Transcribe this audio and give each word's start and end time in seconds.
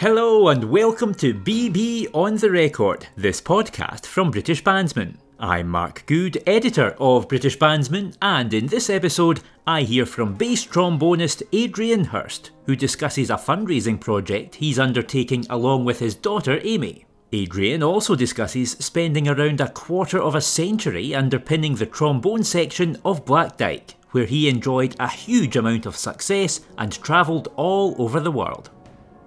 Hello 0.00 0.48
and 0.48 0.64
welcome 0.64 1.12
to 1.16 1.34
BB 1.34 2.08
on 2.14 2.36
the 2.36 2.50
Record, 2.50 3.06
this 3.16 3.38
podcast 3.38 4.06
from 4.06 4.30
British 4.30 4.64
Bandsman. 4.64 5.16
I'm 5.38 5.68
Mark 5.68 6.04
Good, 6.06 6.42
editor 6.46 6.96
of 6.98 7.28
British 7.28 7.58
Bandsman, 7.58 8.16
and 8.22 8.54
in 8.54 8.68
this 8.68 8.88
episode, 8.88 9.42
I 9.66 9.82
hear 9.82 10.06
from 10.06 10.36
bass 10.36 10.64
trombonist 10.64 11.42
Adrian 11.52 12.04
Hirst, 12.04 12.50
who 12.64 12.74
discusses 12.76 13.28
a 13.28 13.34
fundraising 13.34 14.00
project 14.00 14.54
he's 14.54 14.78
undertaking 14.78 15.44
along 15.50 15.84
with 15.84 15.98
his 15.98 16.14
daughter 16.14 16.60
Amy. 16.62 17.04
Adrian 17.32 17.82
also 17.82 18.16
discusses 18.16 18.70
spending 18.80 19.28
around 19.28 19.60
a 19.60 19.68
quarter 19.68 20.18
of 20.18 20.34
a 20.34 20.40
century 20.40 21.14
underpinning 21.14 21.74
the 21.74 21.84
trombone 21.84 22.42
section 22.42 22.96
of 23.04 23.26
Black 23.26 23.58
Dyke, 23.58 23.96
where 24.12 24.24
he 24.24 24.48
enjoyed 24.48 24.96
a 24.98 25.08
huge 25.08 25.56
amount 25.56 25.84
of 25.84 25.94
success 25.94 26.62
and 26.78 26.90
travelled 27.02 27.48
all 27.56 27.94
over 27.98 28.18
the 28.18 28.32
world. 28.32 28.70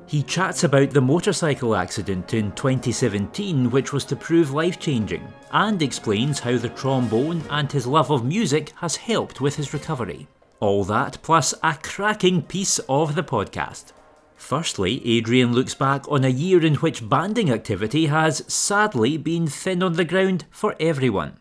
He 0.06 0.22
chats 0.22 0.64
about 0.64 0.92
the 0.92 1.02
motorcycle 1.02 1.76
accident 1.76 2.34
in 2.34 2.52
2017, 2.52 3.72
which 3.72 3.94
was 3.94 4.06
to 4.06 4.16
prove 4.16 4.52
life 4.52 4.80
changing, 4.80 5.28
and 5.52 5.82
explains 5.82 6.40
how 6.40 6.58
the 6.58 6.70
trombone 6.70 7.42
and 7.50 7.72
his 7.72 7.88
love 7.88 8.12
of 8.12 8.26
music 8.26 8.74
has 8.78 8.96
helped 8.96 9.42
with 9.42 9.56
his 9.56 9.74
recovery. 9.74 10.28
All 10.60 10.84
that 10.86 11.18
plus 11.24 11.54
a 11.64 11.78
cracking 11.82 12.42
piece 12.42 12.80
of 12.88 13.16
the 13.16 13.24
podcast. 13.24 13.94
Firstly, 14.36 15.02
Adrian 15.08 15.54
looks 15.54 15.74
back 15.74 16.10
on 16.12 16.26
a 16.26 16.30
year 16.30 16.66
in 16.66 16.76
which 16.76 17.08
banding 17.08 17.50
activity 17.50 18.08
has 18.08 18.44
sadly 18.54 19.18
been 19.18 19.48
thin 19.48 19.82
on 19.82 19.94
the 19.94 20.06
ground 20.06 20.46
for 20.52 20.76
everyone. 20.80 21.40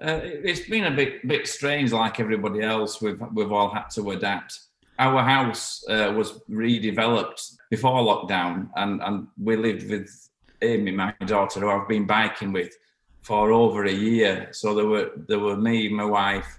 Uh, 0.00 0.20
it's 0.22 0.68
been 0.68 0.84
a 0.84 0.90
bit 0.90 1.26
bit 1.26 1.46
strange, 1.46 1.92
like 1.92 2.20
everybody 2.20 2.60
else. 2.60 3.00
We've 3.00 3.20
we've 3.32 3.52
all 3.52 3.70
had 3.70 3.88
to 3.90 4.10
adapt. 4.10 4.60
Our 4.98 5.22
house 5.22 5.84
uh, 5.88 6.12
was 6.16 6.40
redeveloped 6.48 7.56
before 7.70 8.02
lockdown, 8.02 8.70
and 8.76 9.02
and 9.02 9.26
we 9.42 9.56
lived 9.56 9.90
with 9.90 10.08
Amy, 10.62 10.92
my 10.92 11.14
daughter, 11.26 11.60
who 11.60 11.70
I've 11.70 11.88
been 11.88 12.06
biking 12.06 12.52
with 12.52 12.72
for 13.22 13.52
over 13.52 13.84
a 13.84 13.92
year. 13.92 14.48
So 14.52 14.74
there 14.74 14.86
were 14.86 15.10
there 15.28 15.40
were 15.40 15.56
me, 15.56 15.88
my 15.88 16.04
wife, 16.04 16.58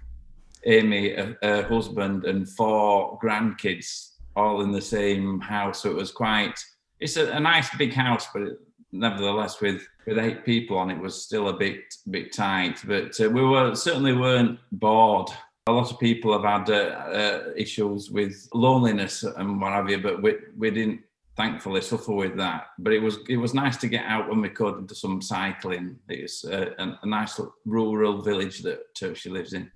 Amy, 0.65 1.15
her 1.41 1.63
husband, 1.69 2.25
and 2.25 2.49
four 2.49 3.19
grandkids 3.19 4.11
all 4.35 4.61
in 4.61 4.71
the 4.71 4.81
same 4.81 5.39
house. 5.39 5.83
So 5.83 5.91
it 5.91 5.95
was 5.95 6.11
quite. 6.11 6.59
It's 6.99 7.17
a, 7.17 7.31
a 7.31 7.39
nice 7.39 7.73
big 7.77 7.93
house, 7.93 8.27
but 8.33 8.41
it, 8.43 8.59
nevertheless, 8.91 9.61
with 9.61 9.87
with 10.05 10.19
eight 10.19 10.45
people 10.45 10.77
on, 10.77 10.91
it 10.91 10.99
was 10.99 11.23
still 11.23 11.49
a 11.49 11.57
bit 11.57 11.81
bit 12.09 12.33
tight. 12.33 12.81
But 12.85 13.19
uh, 13.19 13.29
we 13.29 13.43
were 13.43 13.75
certainly 13.75 14.13
weren't 14.13 14.59
bored. 14.71 15.29
A 15.67 15.71
lot 15.71 15.91
of 15.91 15.99
people 15.99 16.31
have 16.31 16.43
had 16.43 16.69
uh, 16.69 16.89
uh, 17.19 17.43
issues 17.57 18.11
with 18.11 18.47
loneliness 18.53 19.23
and 19.23 19.59
what 19.59 19.71
have 19.71 19.89
you, 19.89 19.97
but 19.97 20.21
we 20.21 20.35
we 20.55 20.69
didn't 20.69 21.01
thankfully 21.35 21.81
suffer 21.81 22.13
with 22.13 22.37
that. 22.37 22.67
But 22.77 22.93
it 22.93 22.99
was 23.01 23.17
it 23.27 23.37
was 23.37 23.55
nice 23.55 23.75
to 23.77 23.87
get 23.87 24.05
out 24.05 24.29
when 24.29 24.41
we 24.41 24.49
could 24.49 24.75
and 24.75 24.87
do 24.87 24.93
some 24.93 25.23
cycling. 25.23 25.97
It's 26.07 26.43
a, 26.43 26.75
a, 26.77 26.99
a 27.01 27.07
nice 27.07 27.39
rural 27.65 28.21
village 28.21 28.61
that 28.61 29.17
she 29.17 29.29
lives 29.31 29.53
in. 29.53 29.71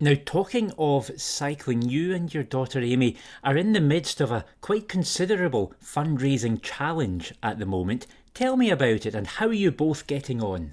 Now, 0.00 0.14
talking 0.24 0.72
of 0.78 1.10
cycling, 1.20 1.82
you 1.82 2.14
and 2.14 2.32
your 2.32 2.44
daughter 2.44 2.80
Amy 2.80 3.16
are 3.44 3.58
in 3.58 3.72
the 3.74 3.80
midst 3.80 4.22
of 4.22 4.30
a 4.30 4.44
quite 4.62 4.88
considerable 4.88 5.74
fundraising 5.84 6.62
challenge 6.62 7.34
at 7.42 7.58
the 7.58 7.66
moment. 7.66 8.06
Tell 8.32 8.56
me 8.56 8.70
about 8.70 9.04
it 9.04 9.14
and 9.14 9.26
how 9.26 9.48
are 9.48 9.52
you 9.52 9.70
both 9.70 10.06
getting 10.06 10.40
on? 10.40 10.72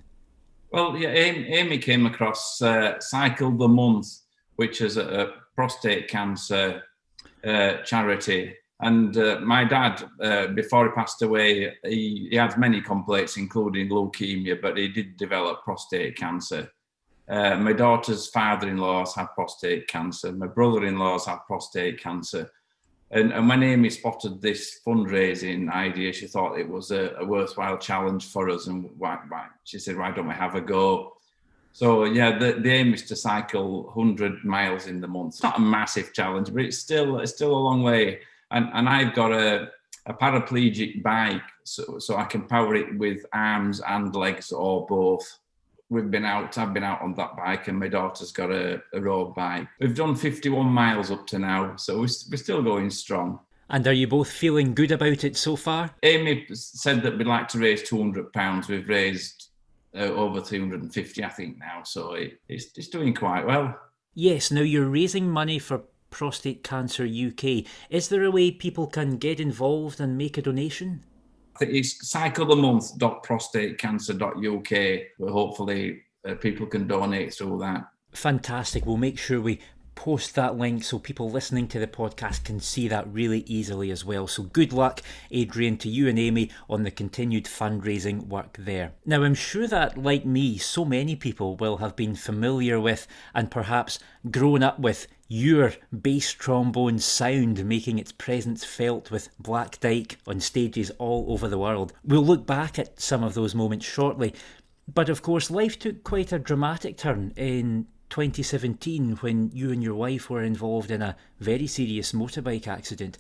Well, 0.72 0.98
yeah, 0.98 1.10
Amy 1.10 1.78
came 1.78 2.06
across 2.06 2.62
uh, 2.62 3.00
Cycle 3.00 3.52
the 3.52 3.68
Month, 3.68 4.08
which 4.56 4.82
is 4.82 4.98
a, 4.98 5.22
a 5.22 5.32
prostate 5.56 6.08
cancer 6.10 6.84
uh, 7.46 7.78
charity. 7.84 8.56
And 8.82 9.16
uh, 9.16 9.40
my 9.42 9.64
dad, 9.64 10.04
uh, 10.22 10.48
before 10.48 10.86
he 10.86 10.92
passed 10.92 11.22
away, 11.22 11.74
he, 11.86 12.28
he 12.30 12.36
had 12.36 12.58
many 12.58 12.82
complaints, 12.82 13.38
including 13.38 13.90
leukemia, 13.90 14.62
but 14.62 14.78
he 14.78 14.90
did 14.90 15.16
develop 15.16 15.64
prostate 15.64 16.18
cancer. 16.18 16.70
Uh, 17.28 17.56
my 17.56 17.74
daughter's 17.74 18.28
father-in-law's 18.28 19.16
had 19.16 19.28
prostate 19.34 19.88
cancer. 19.88 20.32
My 20.32 20.48
brother-in-law's 20.48 21.26
had 21.26 21.40
prostate 21.48 22.00
cancer. 22.00 22.52
And, 23.12 23.32
and 23.32 23.48
when 23.48 23.64
Amy 23.64 23.90
spotted 23.90 24.42
this 24.42 24.80
fundraising 24.86 25.72
idea, 25.72 26.12
she 26.12 26.28
thought 26.28 26.60
it 26.60 26.68
was 26.68 26.92
a, 26.92 27.14
a 27.20 27.26
worthwhile 27.26 27.78
challenge 27.78 28.26
for 28.28 28.50
us. 28.50 28.68
And 28.68 28.90
why, 28.98 29.20
why, 29.28 29.48
she 29.64 29.80
said, 29.80 29.98
why 29.98 30.12
don't 30.12 30.28
we 30.28 30.34
have 30.34 30.56
a 30.56 30.62
go? 30.62 31.16
So 31.76 32.06
yeah, 32.06 32.40
the, 32.40 32.54
the 32.54 32.72
aim 32.72 32.94
is 32.94 33.04
to 33.04 33.18
cycle 33.18 33.84
100 33.94 34.46
miles 34.46 34.88
in 34.88 35.02
the 35.02 35.10
month. 35.10 35.34
It's 35.34 35.44
not 35.44 35.58
a 35.58 35.62
massive 35.62 36.14
challenge, 36.14 36.54
but 36.54 36.64
it's 36.64 36.78
still 36.78 37.20
it's 37.20 37.34
still 37.34 37.52
a 37.52 37.66
long 37.68 37.84
way. 37.84 38.22
And 38.50 38.70
and 38.74 38.88
I've 38.88 39.14
got 39.14 39.34
a, 39.34 39.72
a 40.06 40.14
paraplegic 40.14 41.04
bike, 41.04 41.42
so 41.66 42.00
so 42.00 42.16
I 42.16 42.24
can 42.24 42.44
power 42.44 42.76
it 42.76 42.98
with 42.98 43.26
arms 43.34 43.82
and 43.82 44.16
legs 44.16 44.54
or 44.54 44.86
both 44.86 45.38
we've 45.90 46.10
been 46.10 46.26
out. 46.26 46.58
I've 46.58 46.74
been 46.74 46.84
out 46.84 47.02
on 47.02 47.14
that 47.16 47.36
bike, 47.36 47.68
and 47.68 47.80
my 47.80 47.88
daughter's 47.88 48.32
got 48.32 48.52
a, 48.52 48.82
a 48.94 49.02
road 49.02 49.36
bike. 49.36 49.68
We've 49.80 49.96
done 49.96 50.16
51 50.16 50.66
miles 50.66 51.12
up 51.12 51.28
to 51.28 51.40
now, 51.40 51.76
so 51.76 51.96
we're, 51.96 52.10
we're 52.32 52.38
still 52.38 52.62
going 52.62 52.90
strong. 52.90 53.40
And 53.70 53.88
are 53.88 53.94
you 53.94 54.08
both 54.08 54.32
feeling 54.32 54.76
good 54.76 54.92
about 54.92 55.24
it 55.24 55.36
so 55.38 55.56
far? 55.56 55.92
Amy 56.04 56.46
said 56.54 57.02
that 57.02 57.18
we'd 57.18 57.28
like 57.28 57.48
to 57.50 57.60
raise 57.60 57.82
200 57.84 58.32
pounds. 58.32 58.68
We've 58.68 58.88
raised 58.88 59.50
uh, 59.96 60.04
over 60.04 60.42
350, 60.42 61.24
I 61.24 61.30
think 61.30 61.58
now, 61.58 61.82
so 61.84 62.14
it, 62.14 62.40
it's, 62.48 62.78
it's 62.78 62.90
doing 62.90 63.14
quite 63.14 63.46
well. 63.46 63.80
Yes. 64.14 64.52
Now 64.52 64.62
you're 64.62 64.90
raising 64.90 65.30
money 65.30 65.60
for 65.60 65.84
Prostate 66.10 66.64
Cancer 66.64 67.06
UK. 67.06 67.66
Is 67.90 68.08
there 68.10 68.24
a 68.24 68.32
way 68.32 68.52
people 68.52 68.88
can 68.88 69.18
get 69.18 69.40
involved 69.40 70.00
and 70.00 70.18
make 70.18 70.38
a 70.38 70.42
donation? 70.42 71.04
It's 71.62 72.08
Cycle 72.08 72.46
the 72.46 72.56
Month. 72.56 73.00
Prostate 73.00 73.78
cyclethemonth.prostatecancer.uk 73.78 75.02
where 75.18 75.32
hopefully 75.32 76.02
uh, 76.28 76.36
people 76.36 76.66
can 76.66 76.88
donate 76.88 77.34
through 77.34 77.60
that. 77.60 77.88
Fantastic. 78.12 78.86
We'll 78.86 78.98
make 78.98 79.18
sure 79.20 79.42
we 79.42 79.60
post 79.96 80.36
that 80.36 80.58
link 80.58 80.84
so 80.84 81.00
people 81.00 81.32
listening 81.32 81.68
to 81.70 81.80
the 81.80 81.88
podcast 81.88 82.44
can 82.44 82.60
see 82.60 82.88
that 82.88 83.08
really 83.12 83.40
easily 83.48 83.92
as 83.92 84.06
well. 84.06 84.28
So 84.28 84.44
good 84.44 84.74
luck, 84.74 85.02
Adrian, 85.32 85.78
to 85.78 85.90
you 85.90 86.08
and 86.08 86.20
Amy 86.20 86.52
on 86.70 86.84
the 86.84 86.92
continued 86.92 87.46
fundraising 87.46 88.28
work 88.28 88.58
there. 88.60 88.94
Now, 89.06 89.24
I'm 89.24 89.34
sure 89.34 89.68
that, 89.68 89.98
like 89.98 90.26
me, 90.26 90.58
so 90.58 90.86
many 90.86 91.16
people 91.16 91.56
will 91.56 91.78
have 91.78 91.96
been 91.96 92.16
familiar 92.16 92.80
with 92.80 93.08
and 93.34 93.50
perhaps 93.50 94.00
grown 94.30 94.64
up 94.64 94.80
with 94.80 95.08
your 95.28 95.74
bass 96.02 96.32
trombone 96.32 97.00
sound 97.00 97.66
making 97.66 97.98
its 97.98 98.12
presence 98.12 98.64
felt 98.64 99.10
with 99.10 99.30
Black 99.40 99.80
Dyke 99.80 100.18
on 100.28 100.40
stages 100.40 100.92
all 101.00 101.26
over 101.30 101.48
the 101.48 101.58
world. 101.58 101.94
We'll 102.04 102.26
look 102.26 102.46
back 102.46 102.78
at 102.78 103.00
some 103.00 103.24
of 103.24 103.34
those 103.34 103.56
moments 103.56 103.86
shortly. 103.86 104.34
But 104.94 105.10
of 105.10 105.22
course, 105.24 105.50
life 105.50 105.80
took 105.80 106.04
quite 106.04 106.32
a 106.32 106.38
dramatic 106.38 106.98
turn 106.98 107.34
in 107.36 107.88
2017 108.10 109.18
when 109.18 109.50
you 109.52 109.72
and 109.72 109.82
your 109.82 109.96
wife 109.96 110.30
were 110.30 110.44
involved 110.44 110.92
in 110.92 111.02
a 111.02 111.16
very 111.40 111.66
serious 111.66 112.12
motorbike 112.12 112.68
accident. 112.68 113.18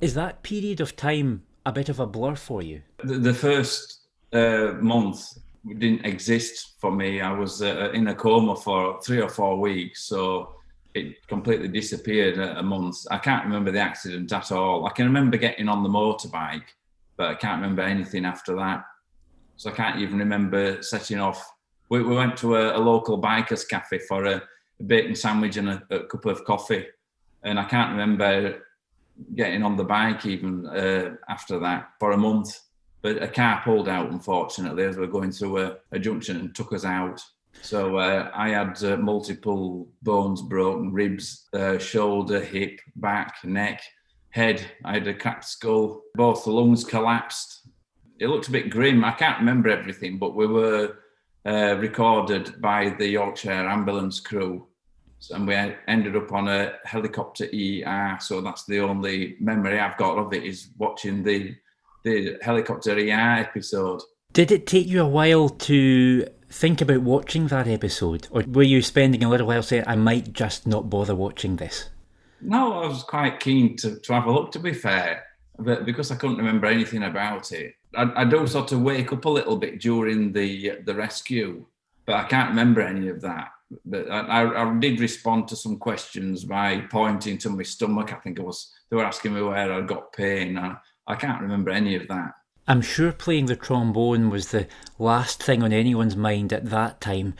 Is 0.00 0.14
that 0.14 0.42
period 0.42 0.80
of 0.80 0.94
time 0.94 1.42
a 1.66 1.72
bit 1.72 1.88
of 1.88 1.98
a 1.98 2.06
blur 2.06 2.36
for 2.36 2.62
you? 2.62 2.82
The, 3.02 3.34
first 3.34 4.06
uh, 4.32 4.74
month 4.80 5.38
didn't 5.66 6.04
exist 6.04 6.74
for 6.78 6.92
me. 6.92 7.20
I 7.20 7.32
was 7.32 7.62
uh, 7.62 7.90
in 7.92 8.06
a 8.08 8.14
coma 8.14 8.56
for 8.56 9.00
three 9.02 9.20
or 9.20 9.28
four 9.28 9.58
weeks, 9.58 10.04
so 10.04 10.54
it 10.94 11.26
completely 11.26 11.68
disappeared 11.68 12.38
a 12.38 12.62
month. 12.62 12.96
I 13.10 13.18
can't 13.18 13.44
remember 13.44 13.70
the 13.70 13.80
accident 13.80 14.32
at 14.32 14.52
all. 14.52 14.86
I 14.86 14.90
can 14.90 15.06
remember 15.06 15.36
getting 15.36 15.68
on 15.68 15.82
the 15.82 15.88
motorbike, 15.88 16.68
but 17.16 17.30
I 17.30 17.34
can't 17.34 17.60
remember 17.60 17.82
anything 17.82 18.24
after 18.24 18.54
that. 18.56 18.84
So 19.56 19.70
I 19.70 19.74
can't 19.74 20.00
even 20.00 20.18
remember 20.18 20.82
setting 20.82 21.18
off 21.18 21.52
we, 21.92 22.02
we 22.02 22.16
went 22.16 22.38
to 22.38 22.56
a, 22.56 22.78
a, 22.78 22.80
local 22.80 23.20
bikers 23.20 23.68
cafe 23.68 23.98
for 23.98 24.24
a, 24.24 24.42
a 24.80 24.82
bacon 24.82 25.14
sandwich 25.14 25.58
and 25.58 25.68
a, 25.68 25.82
a, 25.90 26.04
cup 26.04 26.24
of 26.24 26.42
coffee. 26.46 26.86
And 27.42 27.60
I 27.60 27.64
can't 27.64 27.90
remember 27.90 28.62
getting 29.34 29.62
on 29.62 29.76
the 29.76 29.84
bike 29.84 30.24
even 30.24 30.66
uh, 30.66 31.16
after 31.28 31.58
that 31.58 31.90
for 32.00 32.12
a 32.12 32.16
month. 32.16 32.58
But 33.02 33.22
a 33.22 33.28
car 33.28 33.60
pulled 33.62 33.90
out, 33.90 34.10
unfortunately, 34.10 34.84
as 34.84 34.96
we 34.96 35.02
were 35.02 35.12
going 35.12 35.34
a, 35.58 35.76
a 35.90 35.98
junction 35.98 36.38
and 36.38 36.54
took 36.54 36.72
us 36.72 36.86
out. 36.86 37.20
So 37.60 37.98
uh, 37.98 38.30
I 38.34 38.50
had 38.50 38.82
uh, 38.82 38.96
multiple 38.96 39.88
bones 40.02 40.42
broken, 40.42 40.92
ribs, 40.92 41.48
uh, 41.52 41.78
shoulder, 41.78 42.40
hip, 42.40 42.80
back, 42.96 43.36
neck, 43.44 43.82
head. 44.30 44.64
I 44.84 44.94
had 44.94 45.06
a 45.06 45.14
cracked 45.14 45.44
skull. 45.44 46.02
Both 46.14 46.44
the 46.44 46.50
lungs 46.50 46.84
collapsed. 46.84 47.68
It 48.18 48.28
looked 48.28 48.48
a 48.48 48.52
bit 48.52 48.70
grim. 48.70 49.04
I 49.04 49.12
can't 49.12 49.38
remember 49.38 49.68
everything, 49.68 50.18
but 50.18 50.34
we 50.34 50.46
were 50.46 50.96
uh, 51.46 51.76
recorded 51.78 52.60
by 52.60 52.90
the 52.98 53.08
Yorkshire 53.08 53.50
ambulance 53.50 54.20
crew. 54.20 54.66
And 55.30 55.46
we 55.46 55.54
ended 55.54 56.16
up 56.16 56.32
on 56.32 56.48
a 56.48 56.72
helicopter 56.84 57.44
ER. 57.44 58.18
So 58.20 58.40
that's 58.40 58.64
the 58.64 58.80
only 58.80 59.36
memory 59.38 59.78
I've 59.78 59.96
got 59.96 60.18
of 60.18 60.32
it 60.32 60.42
is 60.44 60.70
watching 60.78 61.22
the 61.22 61.54
the 62.04 62.36
helicopter 62.42 62.96
ER 62.96 63.38
episode. 63.38 64.00
Did 64.32 64.50
it 64.50 64.66
take 64.66 64.86
you 64.86 65.02
a 65.02 65.08
while 65.08 65.50
to 65.50 66.26
think 66.48 66.80
about 66.80 67.02
watching 67.02 67.48
that 67.48 67.68
episode? 67.68 68.28
Or 68.30 68.42
were 68.46 68.62
you 68.62 68.80
spending 68.80 69.22
a 69.22 69.28
little 69.28 69.46
while 69.46 69.62
saying, 69.62 69.84
I 69.86 69.96
might 69.96 70.32
just 70.32 70.66
not 70.66 70.88
bother 70.88 71.14
watching 71.14 71.56
this? 71.56 71.90
No, 72.40 72.82
I 72.82 72.86
was 72.86 73.02
quite 73.02 73.40
keen 73.40 73.76
to, 73.78 73.98
to 73.98 74.12
have 74.14 74.26
a 74.26 74.32
look, 74.32 74.50
to 74.52 74.58
be 74.58 74.72
fair. 74.72 75.24
but 75.58 75.84
because 75.84 76.10
I 76.10 76.16
couldn't 76.16 76.38
remember 76.38 76.66
anything 76.66 77.02
about 77.02 77.52
it, 77.52 77.74
I, 77.94 78.22
I 78.22 78.24
do 78.24 78.46
sort 78.46 78.72
of 78.72 78.80
wake 78.80 79.12
up 79.12 79.24
a 79.26 79.28
little 79.28 79.56
bit 79.56 79.80
during 79.80 80.32
the 80.32 80.78
the 80.86 80.94
rescue, 80.94 81.66
but 82.06 82.16
I 82.16 82.24
can't 82.24 82.48
remember 82.48 82.80
any 82.80 83.08
of 83.08 83.20
that. 83.20 83.50
But 83.84 84.10
I, 84.10 84.62
I 84.62 84.78
did 84.78 85.00
respond 85.00 85.48
to 85.48 85.56
some 85.56 85.78
questions 85.78 86.44
by 86.44 86.80
pointing 86.90 87.38
to 87.38 87.50
my 87.50 87.62
stomach. 87.62 88.12
I 88.12 88.16
think 88.16 88.38
it 88.38 88.44
was 88.44 88.72
they 88.88 88.96
were 88.96 89.04
asking 89.04 89.34
me 89.34 89.42
where 89.42 89.72
I 89.72 89.80
got 89.82 90.12
pain. 90.12 90.58
I, 90.58 90.76
I 91.06 91.16
can't 91.16 91.42
remember 91.42 91.70
any 91.70 91.96
of 91.96 92.08
that. 92.08 92.32
I'm 92.68 92.80
sure 92.80 93.10
playing 93.10 93.46
the 93.46 93.56
trombone 93.56 94.30
was 94.30 94.48
the 94.48 94.68
last 94.98 95.42
thing 95.42 95.64
on 95.64 95.72
anyone's 95.72 96.14
mind 96.14 96.52
at 96.52 96.66
that 96.66 97.00
time. 97.00 97.34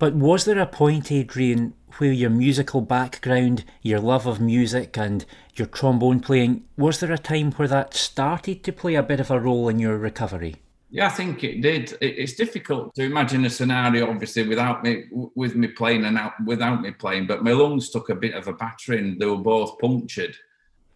But 0.00 0.14
was 0.14 0.44
there 0.44 0.58
a 0.58 0.66
point, 0.66 1.12
Adrian, 1.12 1.74
where 1.98 2.10
your 2.10 2.30
musical 2.30 2.80
background, 2.80 3.64
your 3.82 4.00
love 4.00 4.26
of 4.26 4.40
music, 4.40 4.98
and 4.98 5.24
your 5.54 5.68
trombone 5.68 6.18
playing, 6.18 6.64
was 6.76 6.98
there 6.98 7.12
a 7.12 7.18
time 7.18 7.52
where 7.52 7.68
that 7.68 7.94
started 7.94 8.64
to 8.64 8.72
play 8.72 8.96
a 8.96 9.02
bit 9.02 9.20
of 9.20 9.30
a 9.30 9.38
role 9.38 9.68
in 9.68 9.78
your 9.78 9.96
recovery? 9.96 10.56
Yeah, 10.90 11.06
I 11.06 11.10
think 11.10 11.44
it 11.44 11.60
did. 11.60 11.96
It's 12.00 12.34
difficult 12.34 12.94
to 12.96 13.04
imagine 13.04 13.44
a 13.44 13.50
scenario, 13.50 14.10
obviously, 14.10 14.46
without 14.46 14.82
me 14.82 15.04
with 15.34 15.54
me 15.54 15.68
playing 15.68 16.04
and 16.04 16.18
out, 16.18 16.32
without 16.44 16.82
me 16.82 16.90
playing. 16.90 17.26
But 17.26 17.44
my 17.44 17.52
lungs 17.52 17.90
took 17.90 18.10
a 18.10 18.14
bit 18.14 18.34
of 18.34 18.48
a 18.48 18.52
battering; 18.52 19.18
they 19.18 19.26
were 19.26 19.36
both 19.36 19.78
punctured, 19.78 20.36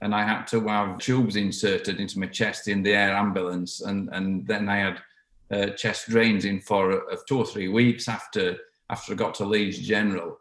and 0.00 0.14
I 0.14 0.24
had 0.24 0.46
to 0.48 0.66
have 0.68 0.98
tubes 0.98 1.36
inserted 1.36 2.00
into 2.00 2.18
my 2.18 2.26
chest 2.26 2.68
in 2.68 2.82
the 2.82 2.94
air 2.94 3.14
ambulance, 3.14 3.80
and 3.80 4.08
and 4.12 4.46
then 4.46 4.68
I 4.68 4.76
had 4.76 5.02
uh, 5.50 5.66
chest 5.70 6.08
drains 6.08 6.44
in 6.44 6.60
for 6.60 7.02
two 7.26 7.38
or 7.38 7.46
three 7.46 7.68
weeks 7.68 8.08
after 8.08 8.56
after 8.90 9.12
I 9.12 9.16
got 9.16 9.34
to 9.36 9.44
Leeds 9.44 9.78
General, 9.78 10.38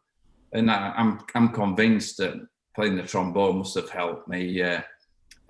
and 0.54 0.69
I, 0.71 0.94
am 0.98 1.19
I'm, 1.36 1.48
I'm 1.48 1.54
convinced 1.54 2.18
that 2.18 2.48
playing 2.75 2.95
the 2.95 3.04
trombone 3.04 3.57
must 3.57 3.75
have 3.75 3.89
helped 3.89 4.27
me 4.27 4.62
uh, 4.62 4.81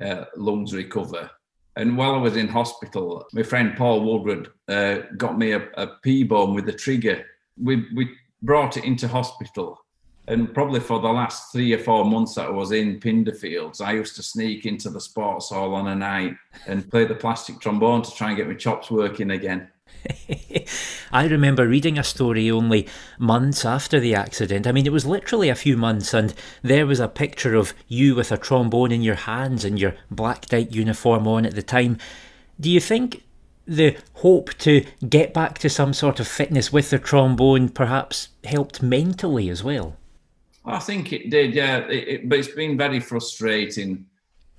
uh, 0.01 0.25
lungs 0.35 0.73
recover. 0.73 1.29
And 1.75 1.95
while 1.95 2.15
I 2.15 2.17
was 2.17 2.37
in 2.37 2.47
hospital, 2.47 3.27
my 3.33 3.43
friend 3.43 3.77
Paul 3.77 4.01
Woodward 4.01 4.49
uh, 4.67 4.99
got 5.17 5.37
me 5.37 5.51
a, 5.51 5.67
a 5.75 5.87
P 6.01 6.23
bone 6.23 6.55
with 6.55 6.67
a 6.69 6.73
trigger. 6.73 7.23
We 7.61 7.85
we 7.95 8.09
brought 8.41 8.77
it 8.77 8.85
into 8.85 9.07
hospital 9.07 9.79
and 10.27 10.53
probably 10.53 10.81
for 10.81 10.99
the 10.99 11.07
last 11.07 11.51
three 11.53 11.73
or 11.73 11.77
four 11.77 12.03
months 12.03 12.35
that 12.35 12.47
I 12.47 12.49
was 12.49 12.71
in 12.73 12.99
Pinderfields, 12.99 13.79
I 13.79 13.93
used 13.93 14.15
to 14.17 14.23
sneak 14.23 14.65
into 14.65 14.89
the 14.89 14.99
sports 14.99 15.49
hall 15.49 15.73
on 15.73 15.87
a 15.87 15.95
night 15.95 16.35
and 16.65 16.89
play 16.89 17.05
the 17.05 17.15
plastic 17.15 17.61
trombone 17.61 18.01
to 18.01 18.11
try 18.11 18.29
and 18.29 18.37
get 18.37 18.47
my 18.47 18.53
chops 18.53 18.91
working 18.91 19.31
again. 19.31 19.69
I 21.11 21.27
remember 21.27 21.65
reading 21.65 21.97
a 21.97 22.03
story 22.03 22.51
only 22.51 22.87
months 23.17 23.63
after 23.63 24.01
the 24.01 24.15
accident. 24.15 24.67
I 24.67 24.73
mean, 24.73 24.85
it 24.85 24.91
was 24.91 25.05
literally 25.05 25.47
a 25.47 25.55
few 25.55 25.77
months, 25.77 26.13
and 26.13 26.33
there 26.61 26.85
was 26.85 26.99
a 26.99 27.07
picture 27.07 27.55
of 27.55 27.73
you 27.87 28.15
with 28.15 28.31
a 28.31 28.37
trombone 28.37 28.91
in 28.91 29.01
your 29.01 29.15
hands 29.15 29.63
and 29.63 29.79
your 29.79 29.95
Black 30.11 30.47
Dyke 30.47 30.75
uniform 30.75 31.25
on 31.25 31.45
at 31.45 31.55
the 31.55 31.63
time. 31.63 31.97
Do 32.59 32.69
you 32.69 32.81
think 32.81 33.23
the 33.65 33.95
hope 34.15 34.53
to 34.55 34.85
get 35.07 35.33
back 35.33 35.57
to 35.59 35.69
some 35.69 35.93
sort 35.93 36.19
of 36.19 36.27
fitness 36.27 36.73
with 36.73 36.89
the 36.89 36.99
trombone 36.99 37.69
perhaps 37.69 38.29
helped 38.43 38.81
mentally 38.81 39.49
as 39.49 39.63
well? 39.63 39.95
I 40.67 40.79
think 40.79 41.13
it 41.13 41.29
did, 41.29 41.55
yeah. 41.55 41.77
It, 41.87 42.07
it, 42.07 42.29
but 42.29 42.39
it's 42.39 42.49
been 42.49 42.77
very 42.77 42.99
frustrating. 42.99 44.05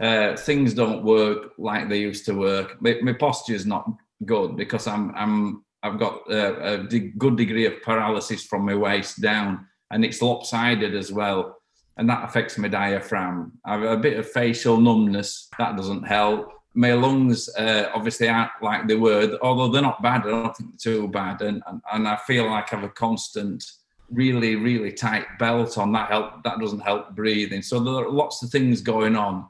Uh, 0.01 0.37
things 0.37 0.75
don't 0.75 1.05
work 1.05 1.53
like 1.59 1.89
they 1.89 1.99
used 1.99 2.25
to 2.27 2.33
work. 2.33 2.81
My, 2.81 2.99
my 3.03 3.13
posture 3.13 3.55
is 3.55 3.67
not 3.67 3.91
good 4.25 4.57
because 4.57 4.87
I'm 4.87 5.15
I'm 5.15 5.65
I've 5.83 5.99
got 5.99 6.31
a, 6.31 6.75
a 6.75 6.79
good 6.85 7.37
degree 7.37 7.67
of 7.67 7.83
paralysis 7.83 8.45
from 8.45 8.65
my 8.65 8.75
waist 8.75 9.21
down, 9.21 9.67
and 9.91 10.05
it's 10.05 10.23
lopsided 10.23 10.95
as 10.95 11.13
well, 11.13 11.59
and 11.97 12.09
that 12.09 12.25
affects 12.25 12.57
my 12.59 12.69
diaphragm. 12.69 13.53
I 13.65 13.73
have 13.73 13.83
a 13.83 13.97
bit 13.97 14.19
of 14.19 14.31
facial 14.31 14.81
numbness. 14.81 15.49
That 15.59 15.77
doesn't 15.77 16.05
help. 16.05 16.53
My 16.75 16.95
lungs 16.95 17.49
uh, 17.57 17.91
obviously 17.95 18.29
aren't 18.29 18.53
like 18.63 18.87
they 18.87 18.95
were, 18.95 19.37
although 19.43 19.69
they're 19.69 19.83
not 19.83 20.03
bad. 20.03 20.23
I 20.23 20.31
don't 20.31 20.57
think 20.57 20.71
they're 20.71 20.95
too 20.95 21.09
bad, 21.09 21.43
and 21.43 21.63
and, 21.67 21.83
and 21.93 22.09
I 22.09 22.17
feel 22.17 22.47
like 22.49 22.73
I 22.73 22.77
have 22.77 22.85
a 22.85 22.89
constant 22.89 23.65
really 24.11 24.57
really 24.57 24.93
tight 24.93 25.27
belt 25.39 25.77
on 25.77 25.93
that 25.93 26.11
help 26.11 26.43
that 26.43 26.59
doesn't 26.59 26.81
help 26.81 27.15
breathing. 27.15 27.63
So 27.63 27.81
there 27.81 27.95
are 27.95 28.09
lots 28.09 28.43
of 28.43 28.51
things 28.51 28.81
going 28.81 29.17
on 29.17 29.47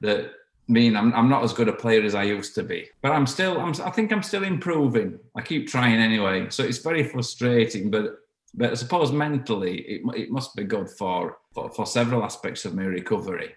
that 0.00 0.32
mean 0.68 0.96
I'm, 0.96 1.12
I'm 1.14 1.28
not 1.28 1.42
as 1.42 1.52
good 1.52 1.68
a 1.68 1.72
player 1.72 2.02
as 2.02 2.14
I 2.14 2.24
used 2.24 2.54
to 2.56 2.62
be. 2.62 2.88
But 3.02 3.12
I'm 3.12 3.26
still 3.26 3.60
I'm, 3.60 3.74
I 3.84 3.90
think 3.90 4.12
I'm 4.12 4.22
still 4.22 4.44
improving. 4.44 5.18
I 5.36 5.42
keep 5.42 5.68
trying 5.68 5.96
anyway. 5.96 6.48
So 6.50 6.62
it's 6.62 6.78
very 6.78 7.02
frustrating 7.02 7.90
but 7.90 8.18
but 8.54 8.70
I 8.70 8.74
suppose 8.74 9.12
mentally 9.12 9.80
it, 9.80 10.02
it 10.16 10.30
must 10.30 10.54
be 10.54 10.64
good 10.64 10.88
for, 10.90 11.38
for 11.52 11.70
for 11.70 11.86
several 11.86 12.22
aspects 12.22 12.64
of 12.64 12.74
my 12.74 12.84
recovery. 12.84 13.56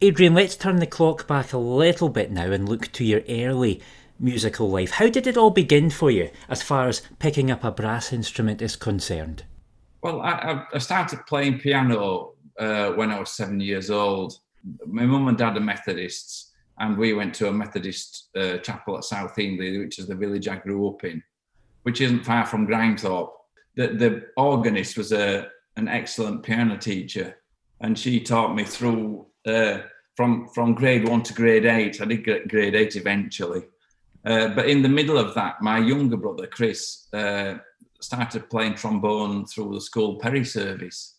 Adrian 0.00 0.34
let's 0.34 0.56
turn 0.56 0.76
the 0.76 0.86
clock 0.86 1.26
back 1.26 1.52
a 1.52 1.58
little 1.58 2.08
bit 2.08 2.30
now 2.30 2.50
and 2.50 2.68
look 2.68 2.90
to 2.92 3.04
your 3.04 3.22
early 3.28 3.82
musical 4.18 4.70
life. 4.70 4.92
How 4.92 5.08
did 5.08 5.26
it 5.26 5.36
all 5.36 5.50
begin 5.50 5.90
for 5.90 6.10
you 6.10 6.30
as 6.48 6.62
far 6.62 6.88
as 6.88 7.02
picking 7.18 7.50
up 7.50 7.62
a 7.62 7.70
brass 7.70 8.12
instrument 8.12 8.62
is 8.62 8.76
concerned 8.76 9.44
well, 10.02 10.20
I, 10.20 10.64
I 10.74 10.78
started 10.78 11.24
playing 11.26 11.60
piano 11.60 12.32
uh, 12.58 12.90
when 12.90 13.10
I 13.10 13.20
was 13.20 13.30
seven 13.30 13.60
years 13.60 13.88
old. 13.88 14.34
My 14.86 15.06
mum 15.06 15.28
and 15.28 15.38
dad 15.38 15.56
are 15.56 15.60
Methodists, 15.60 16.52
and 16.78 16.98
we 16.98 17.12
went 17.12 17.34
to 17.34 17.48
a 17.48 17.52
Methodist 17.52 18.28
uh, 18.36 18.58
chapel 18.58 18.98
at 18.98 19.04
South 19.04 19.34
Hiendley, 19.36 19.78
which 19.78 19.98
is 19.98 20.06
the 20.08 20.14
village 20.14 20.48
I 20.48 20.56
grew 20.56 20.88
up 20.88 21.04
in, 21.04 21.22
which 21.84 22.00
isn't 22.00 22.24
far 22.24 22.44
from 22.46 22.66
Grimethorpe. 22.66 23.30
The, 23.76 23.88
the 23.88 24.26
organist 24.36 24.98
was 24.98 25.12
a, 25.12 25.48
an 25.76 25.88
excellent 25.88 26.42
piano 26.42 26.76
teacher, 26.76 27.36
and 27.80 27.96
she 27.96 28.20
taught 28.20 28.54
me 28.54 28.64
through 28.64 29.26
uh, 29.46 29.78
from 30.16 30.48
from 30.48 30.74
grade 30.74 31.08
one 31.08 31.22
to 31.22 31.34
grade 31.34 31.64
eight. 31.64 32.00
I 32.00 32.04
did 32.04 32.24
get 32.24 32.48
grade 32.48 32.74
eight 32.74 32.96
eventually, 32.96 33.62
uh, 34.26 34.48
but 34.48 34.68
in 34.68 34.82
the 34.82 34.88
middle 34.88 35.16
of 35.16 35.34
that, 35.34 35.62
my 35.62 35.78
younger 35.78 36.16
brother 36.16 36.46
Chris 36.46 37.06
uh, 37.12 37.54
started 38.02 38.50
playing 38.50 38.74
trombone 38.74 39.46
through 39.46 39.72
the 39.72 39.80
school 39.80 40.16
peri 40.16 40.44
service. 40.44 41.18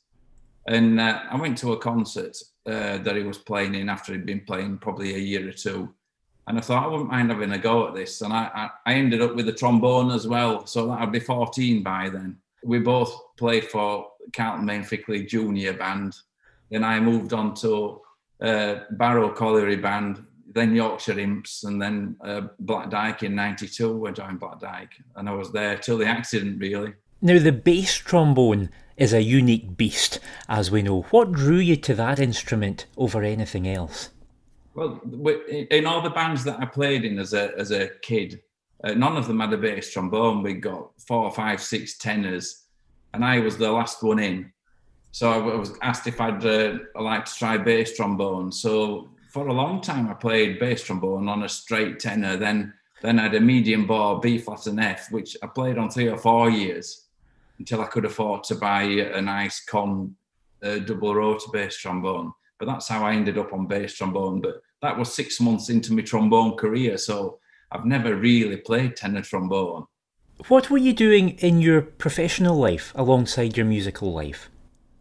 And 0.67 0.99
uh, 0.99 1.21
I 1.29 1.35
went 1.35 1.57
to 1.59 1.73
a 1.73 1.77
concert 1.77 2.37
uh, 2.65 2.97
that 2.99 3.15
he 3.15 3.23
was 3.23 3.37
playing 3.37 3.75
in 3.75 3.89
after 3.89 4.13
he'd 4.13 4.25
been 4.25 4.45
playing 4.45 4.77
probably 4.77 5.15
a 5.15 5.17
year 5.17 5.47
or 5.47 5.53
two. 5.53 5.93
And 6.47 6.57
I 6.57 6.61
thought 6.61 6.83
I 6.83 6.87
wouldn't 6.87 7.09
mind 7.09 7.31
having 7.31 7.53
a 7.53 7.57
go 7.57 7.87
at 7.87 7.95
this. 7.95 8.21
And 8.21 8.33
I, 8.33 8.69
I, 8.85 8.93
ended 8.93 9.21
up 9.21 9.35
with 9.35 9.47
a 9.47 9.53
trombone 9.53 10.11
as 10.11 10.27
well. 10.27 10.65
So 10.65 10.87
that 10.87 10.99
I'd 10.99 11.11
be 11.11 11.19
14 11.19 11.83
by 11.83 12.09
then. 12.09 12.37
We 12.63 12.79
both 12.79 13.13
played 13.37 13.65
for 13.65 14.11
Carlton 14.35 14.65
Main 14.65 14.83
Frickley 14.83 15.27
Junior 15.27 15.73
Band. 15.73 16.15
Then 16.69 16.83
I 16.83 16.99
moved 16.99 17.33
on 17.33 17.53
to 17.55 18.01
uh, 18.41 18.75
Barrow 18.91 19.29
Colliery 19.29 19.77
Band, 19.77 20.25
then 20.53 20.75
Yorkshire 20.75 21.19
Imps, 21.19 21.63
and 21.63 21.81
then 21.81 22.15
uh, 22.23 22.41
Black 22.59 22.89
Dyke 22.89 23.23
in 23.23 23.35
'92. 23.35 24.07
I 24.07 24.11
joined 24.11 24.39
Black 24.39 24.59
Dyke, 24.59 24.93
and 25.15 25.27
I 25.27 25.33
was 25.33 25.51
there 25.51 25.77
till 25.77 25.97
the 25.97 26.05
accident, 26.05 26.59
really. 26.59 26.93
Now, 27.21 27.39
the 27.39 27.51
bass 27.51 27.95
trombone 27.95 28.69
is 28.97 29.13
a 29.13 29.21
unique 29.21 29.77
beast, 29.77 30.19
as 30.49 30.69
we 30.69 30.81
know. 30.81 31.03
What 31.11 31.31
drew 31.31 31.57
you 31.57 31.75
to 31.77 31.95
that 31.95 32.19
instrument 32.19 32.85
over 32.97 33.23
anything 33.23 33.67
else? 33.67 34.09
Well, 34.75 34.99
in 35.69 35.85
all 35.85 36.01
the 36.01 36.09
bands 36.09 36.43
that 36.45 36.59
I 36.59 36.65
played 36.65 37.05
in 37.05 37.19
as 37.19 37.33
a 37.33 37.57
as 37.57 37.71
a 37.71 37.89
kid, 38.01 38.41
uh, 38.83 38.93
none 38.93 39.17
of 39.17 39.27
them 39.27 39.39
had 39.39 39.53
a 39.53 39.57
bass 39.57 39.91
trombone. 39.91 40.43
We 40.43 40.55
got 40.55 40.91
four, 40.99 41.31
five, 41.31 41.61
six 41.61 41.97
tenors, 41.97 42.65
and 43.13 43.23
I 43.23 43.39
was 43.39 43.57
the 43.57 43.71
last 43.71 44.03
one 44.03 44.19
in. 44.19 44.51
So 45.11 45.31
I 45.31 45.37
was 45.37 45.77
asked 45.83 46.07
if 46.07 46.19
I'd 46.19 46.43
uh, 46.43 46.79
like 46.95 47.25
to 47.25 47.35
try 47.35 47.55
bass 47.57 47.95
trombone. 47.95 48.51
So 48.51 49.12
for 49.33 49.47
a 49.47 49.53
long 49.53 49.81
time, 49.81 50.07
I 50.09 50.13
played 50.13 50.59
bass 50.59 50.83
trombone 50.83 51.27
on 51.27 51.41
a 51.41 51.49
straight 51.49 51.99
tenor. 51.99 52.37
Then 52.37 52.71
then 53.01 53.19
I 53.19 53.23
had 53.23 53.35
a 53.35 53.41
medium 53.41 53.87
bar, 53.87 54.19
B 54.19 54.37
flat 54.37 54.67
and 54.67 54.79
F, 54.79 55.11
which 55.11 55.35
I 55.41 55.47
played 55.47 55.77
on 55.77 55.89
three 55.89 56.07
or 56.07 56.17
four 56.17 56.49
years 56.51 57.07
until 57.57 57.81
I 57.81 57.87
could 57.87 58.05
afford 58.05 58.43
to 58.45 58.55
buy 58.55 58.83
a 58.83 59.21
nice 59.21 59.65
Conn 59.65 60.15
uh, 60.61 60.77
double 60.79 61.15
rotor 61.15 61.47
bass 61.51 61.75
trombone. 61.77 62.31
But 62.59 62.67
that's 62.67 62.87
how 62.87 63.03
I 63.03 63.13
ended 63.13 63.39
up 63.39 63.51
on 63.51 63.67
bass 63.67 63.95
trombone. 63.95 64.39
But 64.39 64.61
that 64.83 64.97
was 64.97 65.11
six 65.11 65.41
months 65.41 65.69
into 65.69 65.93
my 65.93 66.03
trombone 66.03 66.55
career, 66.55 66.97
so 66.97 67.39
I've 67.71 67.85
never 67.85 68.15
really 68.15 68.57
played 68.57 68.95
tenor 68.95 69.23
trombone. 69.23 69.85
What 70.47 70.69
were 70.69 70.77
you 70.77 70.93
doing 70.93 71.31
in 71.39 71.59
your 71.59 71.81
professional 71.81 72.55
life 72.55 72.93
alongside 72.95 73.57
your 73.57 73.65
musical 73.65 74.13
life? 74.13 74.49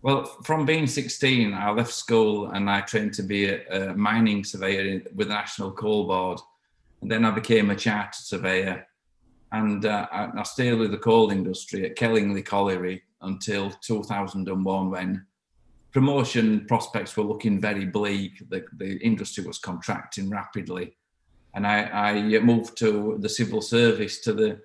Well, 0.02 0.24
from 0.42 0.66
being 0.66 0.88
16, 0.88 1.54
I 1.54 1.70
left 1.70 1.92
school 1.92 2.50
and 2.50 2.68
I 2.68 2.80
trained 2.80 3.14
to 3.14 3.22
be 3.22 3.46
a, 3.46 3.90
a 3.90 3.94
mining 3.94 4.42
surveyor 4.42 5.00
with 5.14 5.28
the 5.28 5.34
National 5.34 5.70
Coal 5.70 6.08
Board. 6.08 6.40
And 7.00 7.10
then 7.10 7.24
I 7.24 7.30
became 7.30 7.70
a 7.70 7.76
chartered 7.76 8.14
surveyor. 8.14 8.84
And 9.52 9.86
uh, 9.86 10.08
I, 10.10 10.28
I, 10.36 10.42
stayed 10.42 10.74
with 10.74 10.90
the 10.90 10.98
coal 10.98 11.30
industry 11.30 11.88
at 11.88 11.96
Kellingley 11.96 12.44
Colliery 12.44 13.02
until 13.20 13.70
2001 13.70 14.90
when 14.90 15.24
promotion 15.92 16.64
prospects 16.66 17.16
were 17.16 17.22
looking 17.22 17.60
very 17.60 17.84
bleak. 17.84 18.42
The, 18.48 18.64
the 18.78 18.96
industry 19.04 19.44
was 19.44 19.58
contracting 19.58 20.30
rapidly. 20.30 20.96
And 21.54 21.64
I, 21.64 21.82
I 21.82 22.38
moved 22.40 22.76
to 22.78 23.18
the 23.20 23.28
civil 23.28 23.60
service, 23.60 24.20
to 24.22 24.32
the 24.32 24.60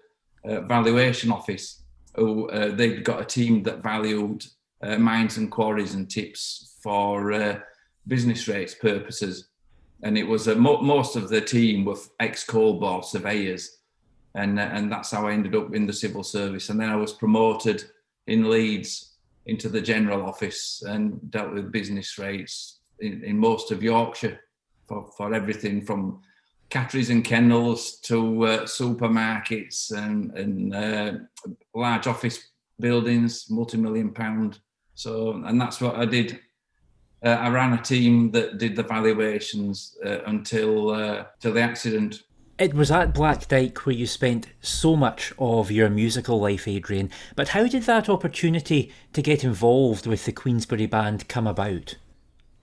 uh, 0.46 0.62
valuation 0.62 1.32
office. 1.32 1.84
Uh, 2.18 2.70
they'd 2.70 3.04
got 3.04 3.22
a 3.22 3.26
team 3.26 3.62
that 3.64 3.84
valued 3.84 4.44
uh, 4.84 4.98
mines 4.98 5.38
and 5.38 5.52
quarries 5.52 5.94
and 5.96 6.10
tips 6.10 6.78
for 6.82 7.32
uh, 7.32 7.60
business 8.08 8.48
rates 8.48 8.74
purposes. 8.74 9.50
and 10.04 10.18
it 10.18 10.28
was 10.28 10.48
a, 10.48 10.56
mo- 10.56 10.82
most 10.82 11.16
of 11.16 11.30
the 11.30 11.42
team 11.42 11.84
were 11.86 11.98
ex 12.20 12.44
coal 12.44 12.80
board 12.80 13.04
surveyors, 13.04 13.80
and 14.36 14.60
and 14.60 14.92
that's 14.92 15.12
how 15.12 15.28
I 15.28 15.34
ended 15.34 15.56
up 15.56 15.74
in 15.74 15.88
the 15.88 15.94
civil 15.94 16.24
service. 16.24 16.70
And 16.70 16.80
then 16.80 16.90
I 16.90 16.96
was 16.96 17.14
promoted 17.14 17.84
in 18.28 18.50
Leeds 18.50 19.18
into 19.48 19.70
the 19.70 19.82
general 19.82 20.24
office 20.24 20.84
and 20.86 21.20
dealt 21.32 21.54
with 21.54 21.72
business 21.72 22.18
rates 22.18 22.80
in, 23.00 23.24
in 23.24 23.38
most 23.38 23.72
of 23.72 23.82
Yorkshire 23.82 24.40
for, 24.88 25.10
for 25.18 25.34
everything 25.34 25.82
from 25.86 26.22
catteries 26.70 27.10
and 27.10 27.24
kennels 27.24 28.00
to 28.02 28.46
uh, 28.46 28.60
supermarkets 28.66 29.92
and, 29.92 30.32
and 30.38 30.76
uh, 30.76 31.14
large 31.74 32.08
office 32.08 32.50
buildings, 32.80 33.50
multi-million 33.50 34.12
pound. 34.12 34.60
So, 34.98 35.44
and 35.46 35.62
that's 35.62 35.80
what 35.80 35.96
I 35.96 36.06
did. 36.06 36.40
Uh, 37.24 37.30
I 37.30 37.50
ran 37.50 37.74
a 37.74 37.82
team 37.82 38.32
that 38.32 38.58
did 38.58 38.76
the 38.76 38.82
valuations 38.82 39.96
uh, 40.04 40.24
until 40.26 40.90
uh, 40.90 41.26
till 41.40 41.54
the 41.54 41.62
accident. 41.62 42.24
It 42.58 42.74
was 42.74 42.90
at 42.90 43.14
Black 43.14 43.48
Dyke 43.48 43.86
where 43.86 43.94
you 43.94 44.08
spent 44.08 44.48
so 44.60 44.96
much 44.96 45.32
of 45.38 45.70
your 45.70 45.92
musical 45.92 46.40
life, 46.40 46.68
Adrian. 46.68 47.12
But 47.36 47.50
how 47.50 47.68
did 47.68 47.84
that 47.84 48.10
opportunity 48.10 48.92
to 49.14 49.22
get 49.22 49.44
involved 49.44 50.08
with 50.08 50.26
the 50.26 50.32
Queensbury 50.32 50.88
Band 50.88 51.28
come 51.28 51.46
about? 51.46 51.96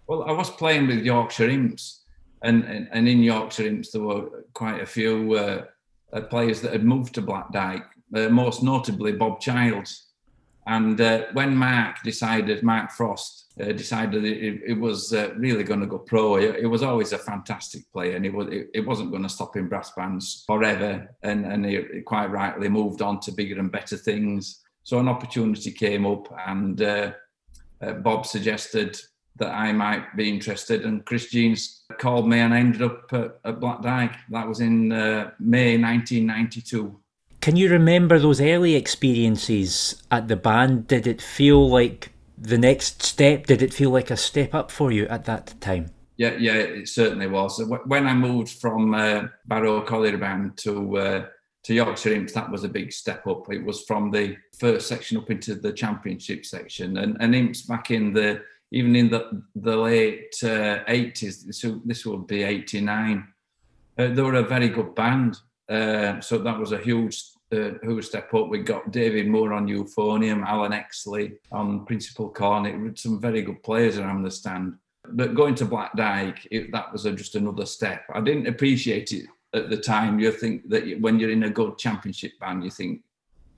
Well, 0.09 0.25
I 0.25 0.33
was 0.33 0.51
playing 0.51 0.89
with 0.89 1.05
Yorkshire 1.05 1.49
Imps, 1.49 2.03
and, 2.43 2.65
and, 2.65 2.89
and 2.91 3.09
in 3.09 3.23
Yorkshire 3.23 3.69
Imps 3.69 3.93
there 3.93 4.03
were 4.03 4.45
quite 4.55 4.83
a 4.83 4.87
few 4.87 5.35
uh, 5.35 5.65
uh 6.13 6.23
players 6.23 6.61
that 6.63 6.73
had 6.73 6.85
moved 6.85 7.15
to 7.15 7.23
Black 7.23 7.53
Dyke, 7.53 7.87
uh, 8.17 8.29
most 8.29 8.65
notably 8.65 9.13
Bob 9.13 9.41
Childs. 9.41 10.14
And 10.67 11.01
uh, 11.01 11.25
when 11.33 11.55
Mark 11.55 12.03
decided, 12.03 12.63
Mark 12.63 12.91
Frost 12.91 13.53
uh, 13.61 13.73
decided 13.73 14.25
it, 14.25 14.63
it 14.67 14.81
was 14.81 15.13
uh, 15.13 15.31
really 15.37 15.63
going 15.63 15.81
to 15.81 15.87
go 15.87 15.99
pro, 15.99 16.37
it, 16.37 16.57
it, 16.61 16.67
was 16.67 16.83
always 16.83 17.13
a 17.13 17.19
fantastic 17.19 17.83
player, 17.93 18.17
and 18.17 18.25
it 18.25 18.33
was 18.33 18.49
it, 18.49 18.71
it 18.75 18.87
wasn't 18.87 19.11
going 19.11 19.23
to 19.23 19.29
stop 19.29 19.57
in 19.57 19.69
brass 19.69 19.93
bands 19.97 20.43
forever. 20.47 21.15
And 21.23 21.45
and 21.45 21.67
he 21.67 22.01
quite 22.07 22.31
rightly 22.31 22.69
moved 22.69 23.03
on 23.03 23.21
to 23.21 23.33
bigger 23.33 23.59
and 23.59 23.71
better 23.71 23.97
things. 23.97 24.63
So 24.85 24.99
an 24.99 25.09
opportunity 25.09 25.71
came 25.71 26.07
up, 26.07 26.33
and 26.47 26.81
uh, 26.81 27.13
Bob 28.03 28.27
suggested 28.27 28.99
that 29.37 29.53
I 29.53 29.73
might 29.73 30.17
be 30.17 30.29
interested. 30.29 30.85
And 30.85 31.05
Chris 31.05 31.31
Jeans 31.31 31.85
called 31.99 32.29
me, 32.29 32.39
and 32.41 32.55
I 32.55 32.59
ended 32.59 32.83
up 32.83 33.13
at, 33.13 33.39
at 33.45 33.61
Black 33.61 33.83
Dyke. 33.83 34.17
That 34.31 34.49
was 34.49 34.61
in 34.61 34.93
uh, 34.93 35.31
May 35.39 35.77
1992. 35.77 37.01
Can 37.45 37.57
you 37.57 37.69
remember 37.69 38.19
those 38.19 38.41
early 38.41 38.75
experiences 38.75 40.03
at 40.11 40.29
the 40.29 40.35
band? 40.35 40.87
Did 40.87 41.07
it 41.07 41.21
feel 41.21 41.69
like 41.69 42.11
the 42.39 42.57
next 42.57 43.03
step? 43.03 43.45
Did 43.45 43.61
it 43.61 43.75
feel 43.75 43.91
like 43.91 44.11
a 44.11 44.17
step 44.17 44.55
up 44.55 44.71
for 44.71 44.91
you 44.91 45.07
at 45.09 45.27
that 45.27 45.53
time? 45.61 45.91
Yeah, 46.17 46.37
yeah, 46.39 46.55
it 46.55 46.89
certainly 46.89 47.27
was. 47.27 47.63
When 47.85 48.07
I 48.07 48.15
moved 48.15 48.49
from 48.49 48.95
uh, 48.95 49.25
Barrow 49.45 49.83
Colliery 49.83 50.17
Band 50.17 50.57
to 50.65 50.97
uh, 50.97 51.27
to 51.65 51.75
Yorkshire 51.75 52.15
Imps, 52.15 52.33
that 52.33 52.51
was 52.51 52.65
a 52.65 52.69
big 52.71 52.91
step 52.93 53.27
up. 53.27 53.53
It 53.53 53.63
was 53.63 53.83
from 53.83 54.11
the 54.11 54.39
first 54.59 54.89
section 54.89 55.19
up 55.19 55.31
into 55.31 55.55
the 55.55 55.75
championship 55.75 56.47
section, 56.47 56.97
and, 56.97 57.15
and 57.21 57.35
Imps 57.35 57.61
back 57.61 57.91
in 57.91 58.15
the 58.15 58.41
even 58.73 58.97
in 58.97 59.11
the 59.11 59.43
the 59.55 59.77
late 59.77 60.35
uh, 60.43 60.83
80s, 60.89 61.45
this, 61.45 61.67
this 61.85 62.07
would 62.07 62.27
be 62.27 62.43
89, 62.43 63.29
uh, 63.99 64.07
they 64.09 64.23
were 64.23 64.37
a 64.37 64.43
very 64.43 64.71
good 64.71 64.95
band. 64.95 65.37
Uh, 65.69 66.21
so 66.21 66.39
that 66.39 66.59
was 66.59 66.73
a 66.73 66.79
huge, 66.79 67.23
uh, 67.53 67.79
huge 67.83 68.07
step 68.07 68.33
up. 68.35 68.49
We 68.49 68.61
got 68.61 68.91
David 68.91 69.29
Moore 69.29 69.53
on 69.53 69.67
euphonium, 69.67 70.45
Alan 70.45 70.73
Exley 70.73 71.37
on 71.53 71.85
principal 71.85 72.31
cornet, 72.31 72.99
some 72.99 73.21
very 73.21 73.43
good 73.43 73.63
players, 73.63 73.99
around 73.99 74.23
the 74.23 74.31
stand. 74.31 74.75
But 75.11 75.35
going 75.35 75.55
to 75.57 75.65
Black 75.65 75.95
Dyke, 75.95 76.49
it, 76.51 76.73
that 76.73 76.91
was 76.93 77.05
a, 77.07 77.13
just 77.13 77.35
another 77.35 77.67
step. 77.67 78.05
I 78.13 78.21
didn't 78.21 78.47
appreciate 78.47 79.13
it 79.13 79.27
at 79.53 79.69
the 79.69 79.77
time. 79.77 80.19
You 80.19 80.33
think 80.33 80.69
that 80.71 81.01
when 81.01 81.19
you're 81.19 81.31
in 81.31 81.45
a 81.45 81.51
good 81.51 81.77
championship 81.79 82.33
band, 82.41 82.65
you 82.65 82.71
think, 82.71 83.03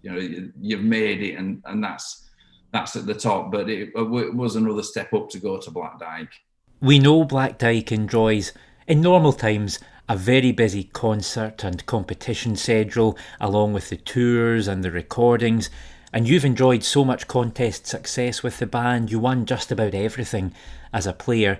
you 0.02 0.10
know, 0.12 0.50
you've 0.60 0.82
made 0.82 1.22
it, 1.22 1.36
and 1.36 1.62
and 1.66 1.82
that's 1.82 2.28
that's 2.72 2.96
at 2.96 3.06
the 3.06 3.14
top. 3.14 3.52
But 3.52 3.70
it, 3.70 3.90
it 3.94 4.34
was 4.34 4.56
another 4.56 4.82
step 4.82 5.12
up 5.14 5.30
to 5.30 5.38
go 5.38 5.58
to 5.58 5.70
Black 5.70 5.98
Dyke. 5.98 6.32
We 6.80 6.98
know 6.98 7.24
Black 7.24 7.58
Dyke 7.58 7.92
enjoys, 7.92 8.52
in 8.86 9.00
normal 9.00 9.32
times, 9.32 9.78
a 10.08 10.16
very 10.16 10.52
busy 10.52 10.84
concert 10.84 11.64
and 11.64 11.84
competition 11.86 12.56
schedule, 12.56 13.18
along 13.40 13.72
with 13.72 13.90
the 13.90 13.96
tours 13.96 14.68
and 14.68 14.84
the 14.84 14.90
recordings. 14.90 15.68
And 16.12 16.28
you've 16.28 16.44
enjoyed 16.44 16.84
so 16.84 17.04
much 17.04 17.26
contest 17.26 17.86
success 17.86 18.42
with 18.42 18.58
the 18.58 18.66
band, 18.66 19.10
you 19.10 19.18
won 19.18 19.44
just 19.46 19.72
about 19.72 19.94
everything 19.94 20.52
as 20.92 21.06
a 21.06 21.12
player. 21.12 21.58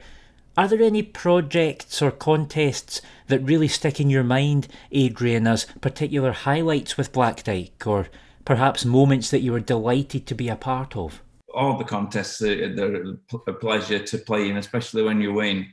Are 0.56 0.68
there 0.68 0.80
any 0.80 1.02
projects 1.02 2.00
or 2.00 2.10
contests 2.10 3.02
that 3.26 3.40
really 3.40 3.68
stick 3.68 4.00
in 4.00 4.08
your 4.08 4.24
mind, 4.24 4.68
Adrian, 4.90 5.46
as 5.46 5.66
particular 5.82 6.32
highlights 6.32 6.96
with 6.96 7.12
Black 7.12 7.42
Dyke, 7.42 7.86
or 7.86 8.08
perhaps 8.46 8.86
moments 8.86 9.30
that 9.30 9.40
you 9.40 9.52
were 9.52 9.60
delighted 9.60 10.26
to 10.26 10.34
be 10.34 10.48
a 10.48 10.56
part 10.56 10.96
of? 10.96 11.20
All 11.54 11.76
the 11.76 11.84
contests, 11.84 12.38
they're 12.38 13.16
a 13.46 13.52
pleasure 13.52 13.98
to 13.98 14.18
play 14.18 14.48
in, 14.48 14.56
especially 14.56 15.02
when 15.02 15.20
you 15.20 15.34
win. 15.34 15.66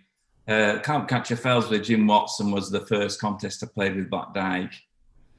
Uh, 0.47 0.79
Camp 0.79 1.07
Catcher 1.07 1.37
with 1.69 1.83
Jim 1.83 2.05
Watson 2.05 2.51
was 2.51 2.69
the 2.69 2.85
first 2.85 3.19
contest 3.19 3.63
I 3.63 3.67
played 3.67 3.95
with 3.95 4.09
Black 4.09 4.33
Dyke 4.33 4.73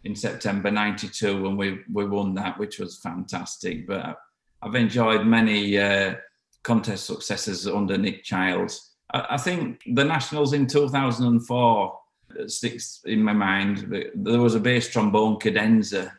in 0.05 0.15
September 0.15 0.71
92 0.71 1.47
and 1.47 1.59
we, 1.59 1.81
we 1.93 2.07
won 2.07 2.35
that, 2.35 2.59
which 2.59 2.79
was 2.79 2.99
fantastic. 2.99 3.87
But 3.87 4.17
I've 4.63 4.75
enjoyed 4.75 5.27
many 5.27 5.79
uh, 5.79 6.15
contest 6.63 7.07
successes 7.07 7.67
under 7.67 7.99
Nick 7.99 8.25
Childs. 8.25 8.95
I, 9.13 9.27
I, 9.31 9.37
think 9.37 9.83
the 9.93 10.05
Nationals 10.05 10.55
in 10.55 10.67
2004 10.67 11.99
sticks 12.47 13.01
in 13.05 13.23
my 13.23 13.33
mind. 13.33 14.11
There 14.15 14.41
was 14.41 14.55
a 14.55 14.61
bass 14.61 14.89
trombone 14.89 15.39
cadenza 15.39 16.13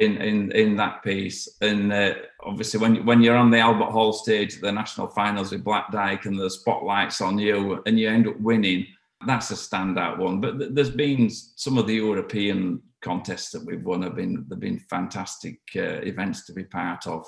in 0.00 0.16
in 0.16 0.52
in 0.52 0.76
that 0.76 1.02
piece. 1.02 1.48
And 1.60 1.92
uh, 1.92 2.14
obviously, 2.42 2.80
when 2.80 3.04
when 3.06 3.22
you're 3.22 3.36
on 3.36 3.50
the 3.50 3.58
Albert 3.58 3.90
Hall 3.90 4.12
stage, 4.12 4.60
the 4.60 4.72
national 4.72 5.08
finals 5.08 5.52
with 5.52 5.64
Black 5.64 5.92
Dyke, 5.92 6.26
and 6.26 6.38
the 6.38 6.50
spotlights 6.50 7.20
on 7.20 7.38
you, 7.38 7.82
and 7.86 7.98
you 7.98 8.08
end 8.08 8.26
up 8.26 8.40
winning, 8.40 8.86
that's 9.26 9.50
a 9.50 9.54
standout 9.54 10.18
one. 10.18 10.40
But 10.40 10.58
th- 10.58 10.70
there's 10.72 10.90
been 10.90 11.30
some 11.30 11.78
of 11.78 11.86
the 11.86 11.94
European 11.94 12.82
contests 13.02 13.50
that 13.50 13.64
we've 13.64 13.84
won 13.84 14.02
have 14.02 14.16
been 14.16 14.44
they've 14.48 14.58
been 14.58 14.78
fantastic 14.78 15.58
uh, 15.76 16.00
events 16.02 16.44
to 16.46 16.52
be 16.52 16.64
part 16.64 17.06
of. 17.06 17.26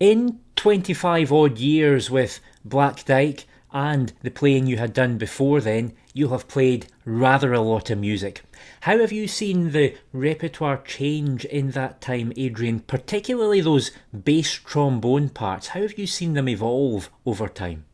In 0.00 0.40
25 0.56 1.32
odd 1.32 1.58
years 1.58 2.10
with 2.10 2.40
Black 2.64 3.04
Dyke 3.04 3.46
and 3.72 4.12
the 4.22 4.30
playing 4.30 4.66
you 4.66 4.76
had 4.76 4.92
done 4.92 5.18
before 5.18 5.60
then, 5.60 5.92
you 6.12 6.28
have 6.28 6.48
played 6.48 6.86
rather 7.04 7.52
a 7.52 7.60
lot 7.60 7.90
of 7.90 7.98
music. 7.98 8.42
How 8.82 8.98
have 8.98 9.12
you 9.12 9.26
seen 9.26 9.72
the 9.72 9.96
repertoire 10.12 10.78
change 10.78 11.44
in 11.46 11.70
that 11.70 12.00
time, 12.00 12.32
Adrian, 12.36 12.80
particularly 12.80 13.60
those 13.60 13.90
bass 14.12 14.52
trombone 14.52 15.30
parts? 15.30 15.68
How 15.68 15.80
have 15.80 15.98
you 15.98 16.06
seen 16.06 16.34
them 16.34 16.48
evolve 16.48 17.10
over 17.24 17.48
time? 17.48 17.84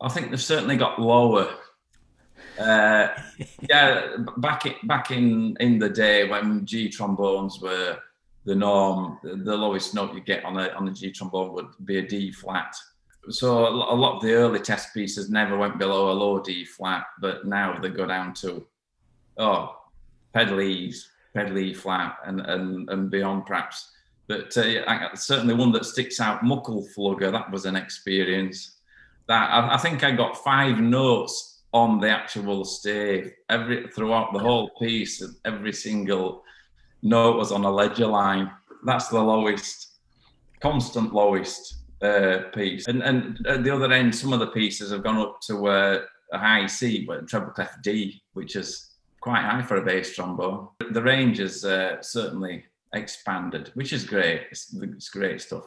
I 0.00 0.08
think 0.08 0.30
they've 0.30 0.40
certainly 0.40 0.76
got 0.76 1.00
lower. 1.00 1.48
Uh, 2.58 3.08
yeah, 3.68 4.16
back 4.36 4.66
in, 4.66 4.74
back 4.84 5.10
in 5.10 5.56
in 5.60 5.78
the 5.78 5.88
day 5.88 6.28
when 6.28 6.66
G 6.66 6.88
trombones 6.90 7.60
were 7.60 7.98
the 8.44 8.54
norm, 8.54 9.18
the 9.22 9.56
lowest 9.56 9.94
note 9.94 10.14
you 10.14 10.20
get 10.20 10.44
on 10.44 10.58
a 10.58 10.68
on 10.70 10.88
a 10.88 10.92
G 10.92 11.10
trombone 11.10 11.52
would 11.52 11.68
be 11.84 11.98
a 11.98 12.06
D 12.06 12.32
flat 12.32 12.74
so 13.28 13.68
a 13.68 13.70
lot 13.70 14.16
of 14.16 14.22
the 14.22 14.32
early 14.32 14.60
test 14.60 14.94
pieces 14.94 15.30
never 15.30 15.56
went 15.56 15.78
below 15.78 16.10
a 16.10 16.12
low 16.12 16.40
D 16.40 16.64
flat, 16.64 17.04
but 17.20 17.46
now 17.46 17.78
they 17.78 17.90
go 17.90 18.06
down 18.06 18.32
to 18.34 18.66
oh 19.36 19.76
pedal 20.32 20.60
E's, 20.60 21.10
pedal 21.34 21.58
E 21.58 21.74
flat, 21.74 22.16
and 22.24 22.40
and 22.40 22.88
and 22.88 23.10
beyond 23.10 23.46
perhaps. 23.46 23.92
But 24.26 24.56
uh, 24.56 25.14
certainly 25.16 25.54
one 25.54 25.72
that 25.72 25.84
sticks 25.84 26.20
out, 26.20 26.44
Muckle 26.44 26.86
Flugga, 26.96 27.32
that 27.32 27.50
was 27.50 27.66
an 27.66 27.74
experience. 27.74 28.76
That 29.26 29.50
I, 29.50 29.74
I, 29.74 29.76
think 29.76 30.04
I 30.04 30.12
got 30.12 30.36
five 30.36 30.78
notes 30.78 31.62
on 31.72 31.98
the 31.98 32.08
actual 32.08 32.64
stave 32.64 33.32
every 33.48 33.88
throughout 33.88 34.32
the 34.32 34.38
whole 34.38 34.70
piece. 34.80 35.20
and 35.20 35.34
Every 35.44 35.72
single 35.72 36.44
note 37.02 37.38
was 37.38 37.50
on 37.50 37.64
a 37.64 37.70
ledger 37.70 38.06
line. 38.06 38.52
That's 38.84 39.08
the 39.08 39.20
lowest, 39.20 39.98
constant 40.60 41.12
lowest 41.12 41.79
uh, 42.02 42.38
piece. 42.54 42.86
And 42.88 43.02
and 43.02 43.46
at 43.46 43.64
the 43.64 43.70
other 43.70 43.92
end, 43.92 44.14
some 44.14 44.32
of 44.32 44.40
the 44.40 44.48
pieces 44.48 44.90
have 44.90 45.02
gone 45.02 45.18
up 45.18 45.40
to 45.42 45.66
uh, 45.68 46.00
a 46.32 46.38
high 46.38 46.66
C, 46.66 47.04
but 47.06 47.28
treble 47.28 47.50
clef 47.50 47.76
D, 47.82 48.22
which 48.34 48.56
is 48.56 48.94
quite 49.20 49.42
high 49.42 49.62
for 49.62 49.76
a 49.76 49.84
bass 49.84 50.14
trombone. 50.14 50.68
The 50.90 51.02
range 51.02 51.40
is 51.40 51.64
uh, 51.64 52.00
certainly 52.02 52.64
expanded, 52.94 53.70
which 53.74 53.92
is 53.92 54.04
great. 54.04 54.42
It's, 54.50 54.74
it's 54.74 55.08
great 55.08 55.40
stuff. 55.40 55.64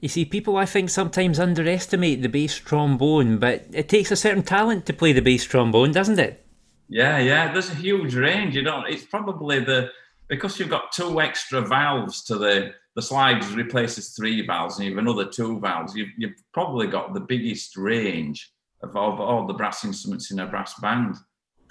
You 0.00 0.08
see, 0.08 0.24
people 0.24 0.56
I 0.56 0.66
think 0.66 0.90
sometimes 0.90 1.40
underestimate 1.40 2.22
the 2.22 2.28
bass 2.28 2.54
trombone, 2.54 3.38
but 3.38 3.66
it 3.72 3.88
takes 3.88 4.10
a 4.10 4.16
certain 4.16 4.42
talent 4.42 4.86
to 4.86 4.92
play 4.92 5.12
the 5.12 5.22
bass 5.22 5.44
trombone, 5.44 5.92
doesn't 5.92 6.18
it? 6.18 6.44
Yeah, 6.88 7.18
yeah. 7.18 7.52
There's 7.52 7.70
a 7.70 7.74
huge 7.74 8.14
range. 8.14 8.54
You 8.54 8.62
don't. 8.62 8.86
It's 8.88 9.04
probably 9.04 9.60
the 9.60 9.90
because 10.28 10.58
you've 10.58 10.70
got 10.70 10.92
two 10.92 11.20
extra 11.20 11.60
valves 11.60 12.24
to 12.24 12.36
the 12.36 12.72
the 12.96 13.02
slide 13.02 13.44
replaces 13.50 14.14
three 14.14 14.44
valves 14.46 14.78
and 14.78 14.86
you 14.86 14.90
have 14.92 14.98
another 14.98 15.26
two 15.26 15.60
valves, 15.60 15.94
you've, 15.94 16.08
you've 16.16 16.42
probably 16.54 16.86
got 16.86 17.12
the 17.12 17.20
biggest 17.20 17.76
range 17.76 18.50
of 18.82 18.96
all, 18.96 19.20
all 19.20 19.46
the 19.46 19.52
brass 19.52 19.84
instruments 19.84 20.30
in 20.30 20.40
a 20.40 20.46
brass 20.46 20.74
band 20.80 21.14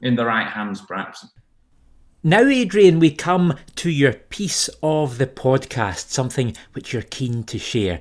in 0.03 0.15
the 0.15 0.23
right 0.23 0.47
hands, 0.47 0.81
perhaps. 0.81 1.25
Now, 2.23 2.41
Adrian, 2.41 2.99
we 2.99 3.09
come 3.09 3.55
to 3.75 3.89
your 3.89 4.13
piece 4.13 4.69
of 4.83 5.17
the 5.17 5.25
podcast, 5.25 6.09
something 6.09 6.55
which 6.73 6.93
you're 6.93 7.01
keen 7.01 7.43
to 7.45 7.57
share. 7.57 7.99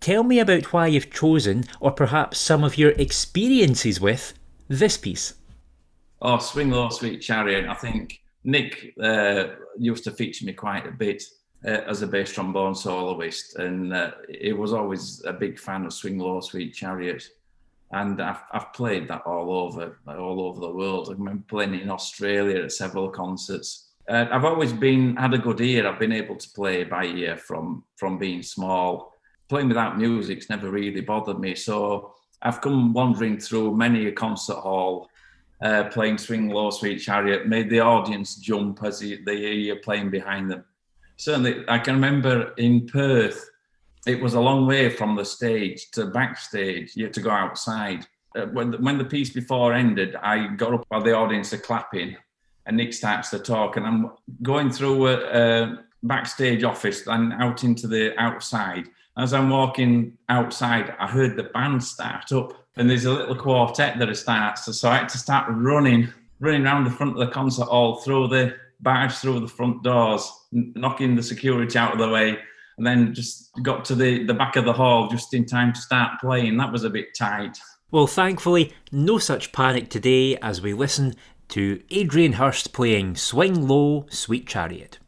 Tell 0.00 0.24
me 0.24 0.40
about 0.40 0.72
why 0.72 0.86
you've 0.86 1.10
chosen, 1.10 1.64
or 1.78 1.90
perhaps 1.90 2.38
some 2.38 2.64
of 2.64 2.78
your 2.78 2.92
experiences 2.92 4.00
with, 4.00 4.32
this 4.68 4.96
piece. 4.96 5.34
Oh, 6.22 6.38
Swing 6.38 6.70
Low, 6.70 6.88
Sweet 6.88 7.20
Chariot. 7.20 7.68
I 7.68 7.74
think 7.74 8.18
Nick 8.44 8.94
uh, 9.02 9.44
used 9.78 10.04
to 10.04 10.10
feature 10.10 10.46
me 10.46 10.54
quite 10.54 10.86
a 10.86 10.92
bit 10.92 11.22
uh, 11.64 11.82
as 11.88 12.02
a 12.02 12.06
bass 12.06 12.32
trombone 12.32 12.74
soloist, 12.74 13.56
and 13.56 13.92
uh, 13.92 14.12
he 14.28 14.52
was 14.52 14.72
always 14.72 15.22
a 15.24 15.32
big 15.32 15.58
fan 15.58 15.84
of 15.86 15.92
Swing 15.92 16.18
Low, 16.18 16.40
Sweet 16.40 16.74
Chariot 16.74 17.28
and 17.92 18.20
I've, 18.20 18.42
I've 18.52 18.72
played 18.72 19.08
that 19.08 19.22
all 19.26 19.52
over 19.52 19.98
all 20.06 20.40
over 20.42 20.60
the 20.60 20.70
world. 20.70 21.08
I 21.08 21.12
remember 21.12 21.44
playing 21.46 21.78
in 21.78 21.90
Australia 21.90 22.62
at 22.62 22.72
several 22.72 23.10
concerts. 23.10 23.90
Uh, 24.08 24.26
I've 24.30 24.44
always 24.44 24.72
been 24.72 25.16
had 25.16 25.34
a 25.34 25.38
good 25.38 25.60
ear. 25.60 25.86
I've 25.86 26.00
been 26.00 26.12
able 26.12 26.36
to 26.36 26.48
play 26.50 26.84
by 26.84 27.04
ear 27.04 27.36
from 27.36 27.84
from 27.96 28.18
being 28.18 28.42
small. 28.42 29.12
Playing 29.48 29.68
without 29.68 29.98
music's 29.98 30.48
never 30.48 30.70
really 30.70 31.02
bothered 31.02 31.38
me. 31.38 31.54
So 31.54 32.14
I've 32.40 32.62
come 32.62 32.94
wandering 32.94 33.38
through 33.38 33.76
many 33.76 34.06
a 34.06 34.12
concert 34.12 34.56
hall, 34.56 35.10
uh, 35.60 35.84
playing 35.84 36.16
Swing 36.16 36.48
Low, 36.48 36.70
Sweet 36.70 36.98
Chariot, 36.98 37.46
made 37.46 37.68
the 37.68 37.80
audience 37.80 38.36
jump 38.36 38.82
as 38.82 39.00
they 39.00 39.36
hear 39.36 39.52
you 39.52 39.76
playing 39.76 40.10
behind 40.10 40.50
them. 40.50 40.64
Certainly, 41.22 41.62
I 41.68 41.78
can 41.78 41.94
remember 41.94 42.52
in 42.56 42.88
Perth 42.88 43.48
it 44.08 44.20
was 44.20 44.34
a 44.34 44.40
long 44.40 44.66
way 44.66 44.90
from 44.90 45.14
the 45.14 45.24
stage 45.24 45.88
to 45.92 46.06
backstage. 46.06 46.96
You 46.96 47.04
had 47.04 47.14
to 47.14 47.20
go 47.20 47.30
outside. 47.30 48.04
Uh, 48.36 48.46
when, 48.46 48.72
the, 48.72 48.78
when 48.78 48.98
the 48.98 49.04
piece 49.04 49.30
before 49.30 49.72
ended, 49.72 50.16
I 50.16 50.48
got 50.48 50.74
up 50.74 50.84
while 50.88 51.00
the 51.00 51.14
audience 51.14 51.52
are 51.52 51.58
clapping, 51.58 52.16
and 52.66 52.76
Nick 52.76 52.92
starts 52.92 53.30
to 53.30 53.38
talk, 53.38 53.76
and 53.76 53.86
I'm 53.86 54.10
going 54.42 54.72
through 54.72 55.06
a, 55.06 55.14
a 55.14 55.84
backstage 56.02 56.64
office 56.64 57.06
and 57.06 57.32
out 57.34 57.62
into 57.62 57.86
the 57.86 58.20
outside. 58.20 58.88
As 59.16 59.32
I'm 59.32 59.48
walking 59.48 60.18
outside, 60.28 60.92
I 60.98 61.06
heard 61.06 61.36
the 61.36 61.44
band 61.44 61.84
start 61.84 62.32
up, 62.32 62.52
and 62.74 62.90
there's 62.90 63.04
a 63.04 63.12
little 63.12 63.36
quartet 63.36 63.96
that 64.00 64.16
starts. 64.16 64.76
So 64.76 64.88
I 64.88 64.96
had 64.96 65.08
to 65.10 65.18
start 65.18 65.46
running, 65.50 66.08
running 66.40 66.66
around 66.66 66.82
the 66.82 66.90
front 66.90 67.12
of 67.12 67.18
the 67.18 67.32
concert 67.32 67.66
hall, 67.66 68.00
through 68.00 68.26
the 68.26 68.56
barge 68.82 69.12
through 69.12 69.40
the 69.40 69.48
front 69.48 69.82
doors, 69.82 70.30
knocking 70.52 71.16
the 71.16 71.22
security 71.22 71.78
out 71.78 71.92
of 71.92 71.98
the 71.98 72.08
way 72.08 72.38
and 72.78 72.86
then 72.86 73.14
just 73.14 73.50
got 73.62 73.84
to 73.86 73.94
the, 73.94 74.24
the 74.24 74.34
back 74.34 74.56
of 74.56 74.64
the 74.64 74.72
hall 74.72 75.08
just 75.08 75.34
in 75.34 75.44
time 75.44 75.72
to 75.72 75.80
start 75.80 76.20
playing. 76.20 76.56
That 76.56 76.72
was 76.72 76.84
a 76.84 76.90
bit 76.90 77.14
tight. 77.16 77.58
Well, 77.90 78.06
thankfully, 78.06 78.72
no 78.90 79.18
such 79.18 79.52
panic 79.52 79.90
today 79.90 80.36
as 80.38 80.62
we 80.62 80.72
listen 80.72 81.14
to 81.48 81.82
Adrian 81.90 82.34
Hirst 82.34 82.72
playing 82.72 83.16
Swing 83.16 83.68
Low, 83.68 84.06
Sweet 84.08 84.46
Chariot. 84.46 84.98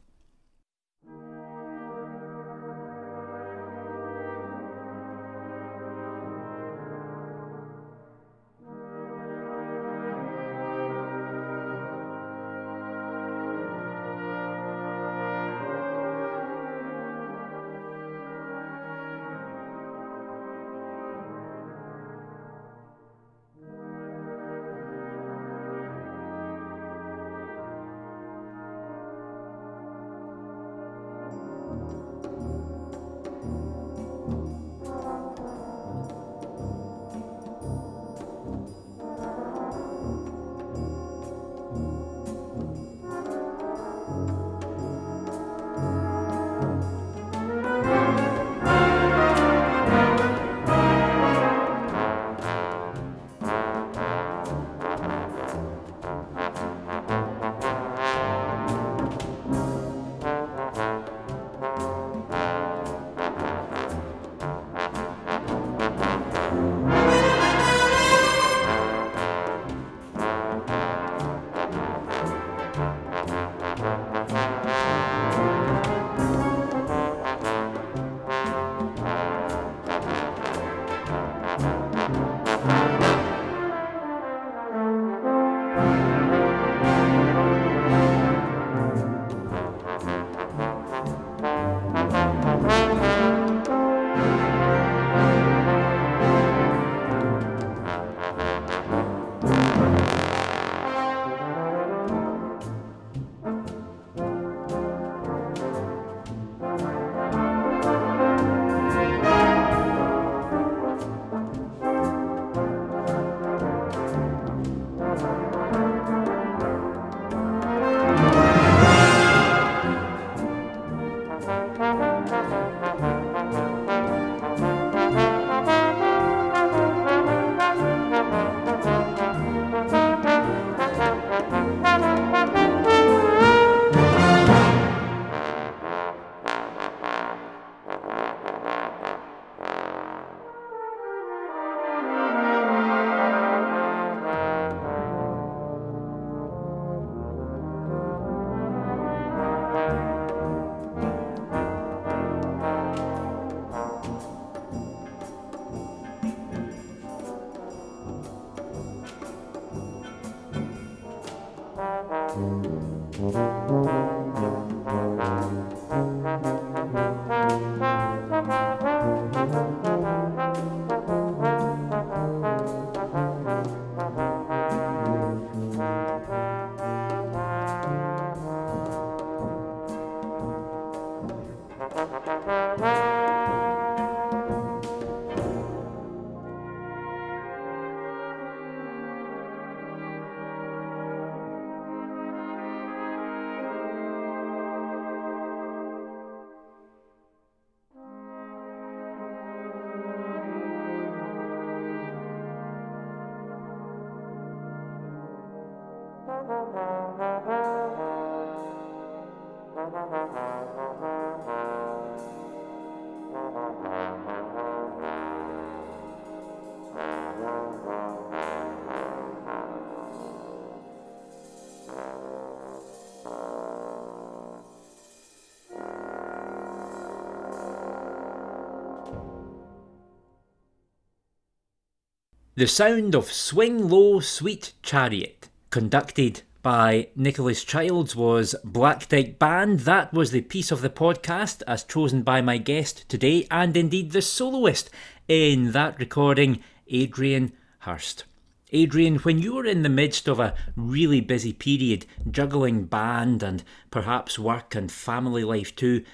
The 232.56 232.68
sound 232.68 233.16
of 233.16 233.32
Swing 233.32 233.88
Low 233.88 234.20
Sweet 234.20 234.74
Chariot, 234.80 235.48
conducted 235.70 236.42
by 236.62 237.08
Nicholas 237.16 237.64
Childs, 237.64 238.14
was 238.14 238.54
Black 238.62 239.08
Dyke 239.08 239.40
Band. 239.40 239.80
That 239.80 240.12
was 240.14 240.30
the 240.30 240.40
piece 240.40 240.70
of 240.70 240.80
the 240.80 240.88
podcast 240.88 241.64
as 241.66 241.82
chosen 241.82 242.22
by 242.22 242.42
my 242.42 242.58
guest 242.58 243.08
today, 243.08 243.48
and 243.50 243.76
indeed 243.76 244.12
the 244.12 244.22
soloist 244.22 244.88
in 245.26 245.72
that 245.72 245.98
recording, 245.98 246.62
Adrian 246.86 247.52
Hirst. 247.80 248.22
Adrian, 248.70 249.16
when 249.16 249.40
you 249.40 249.56
were 249.56 249.66
in 249.66 249.82
the 249.82 249.88
midst 249.88 250.28
of 250.28 250.38
a 250.38 250.54
really 250.76 251.20
busy 251.20 251.52
period, 251.52 252.06
juggling 252.30 252.84
band 252.84 253.42
and 253.42 253.64
perhaps 253.90 254.38
work 254.38 254.76
and 254.76 254.92
family 254.92 255.42
life 255.42 255.74
too, 255.74 256.04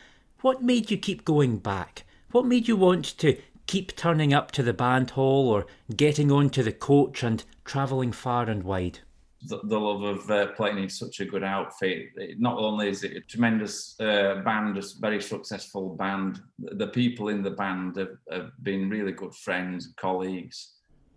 what 0.40 0.62
made 0.62 0.90
you 0.90 0.96
keep 0.96 1.26
going 1.26 1.58
back? 1.58 2.04
What 2.30 2.46
made 2.46 2.66
you 2.66 2.76
want 2.76 3.04
to 3.18 3.36
keep 3.70 3.94
turning 3.94 4.34
up 4.34 4.50
to 4.50 4.64
the 4.64 4.72
band 4.72 5.10
hall 5.10 5.48
or 5.48 5.64
getting 5.94 6.32
onto 6.32 6.60
the 6.60 6.72
coach 6.72 7.22
and 7.22 7.44
travelling 7.64 8.10
far 8.10 8.50
and 8.50 8.64
wide? 8.64 8.98
The, 9.46 9.60
the 9.62 9.78
love 9.78 10.02
of 10.02 10.28
uh, 10.28 10.48
playing 10.56 10.78
in 10.78 10.90
such 10.90 11.20
a 11.20 11.24
good 11.24 11.44
outfit. 11.44 12.08
It, 12.16 12.40
not 12.40 12.58
only 12.58 12.88
is 12.88 13.04
it 13.04 13.16
a 13.16 13.20
tremendous 13.20 13.94
uh, 14.00 14.42
band, 14.44 14.76
a 14.76 14.82
very 14.98 15.22
successful 15.22 15.90
band, 15.90 16.40
the 16.58 16.88
people 16.88 17.28
in 17.28 17.44
the 17.44 17.52
band 17.52 17.94
have, 17.96 18.16
have 18.32 18.50
been 18.64 18.90
really 18.90 19.12
good 19.12 19.36
friends, 19.36 19.94
colleagues. 19.96 20.72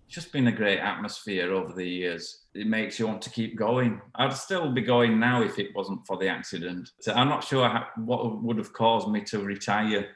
It's 0.06 0.13
just 0.13 0.32
been 0.32 0.46
a 0.46 0.52
great 0.52 0.78
atmosphere 0.78 1.52
over 1.52 1.74
the 1.74 1.89
years. 1.89 2.44
It 2.54 2.68
makes 2.68 3.00
you 3.00 3.08
want 3.08 3.24
to 3.24 3.32
keep 3.32 3.58
going. 3.58 4.00
I'd 4.13 4.32
still 4.34 4.72
be 4.72 4.82
going 4.82 5.20
now 5.20 5.42
if 5.42 5.58
it 5.58 5.76
wasn't 5.76 6.06
for 6.06 6.18
the 6.18 6.28
accident. 6.28 6.92
So 7.02 7.13
I'm 7.13 7.30
not 7.30 7.44
sure 7.44 7.68
how, 7.68 7.88
what 7.98 8.44
would 8.44 8.60
have 8.60 8.74
caused 8.74 9.10
me 9.10 9.22
to 9.22 9.39
retire 9.39 10.08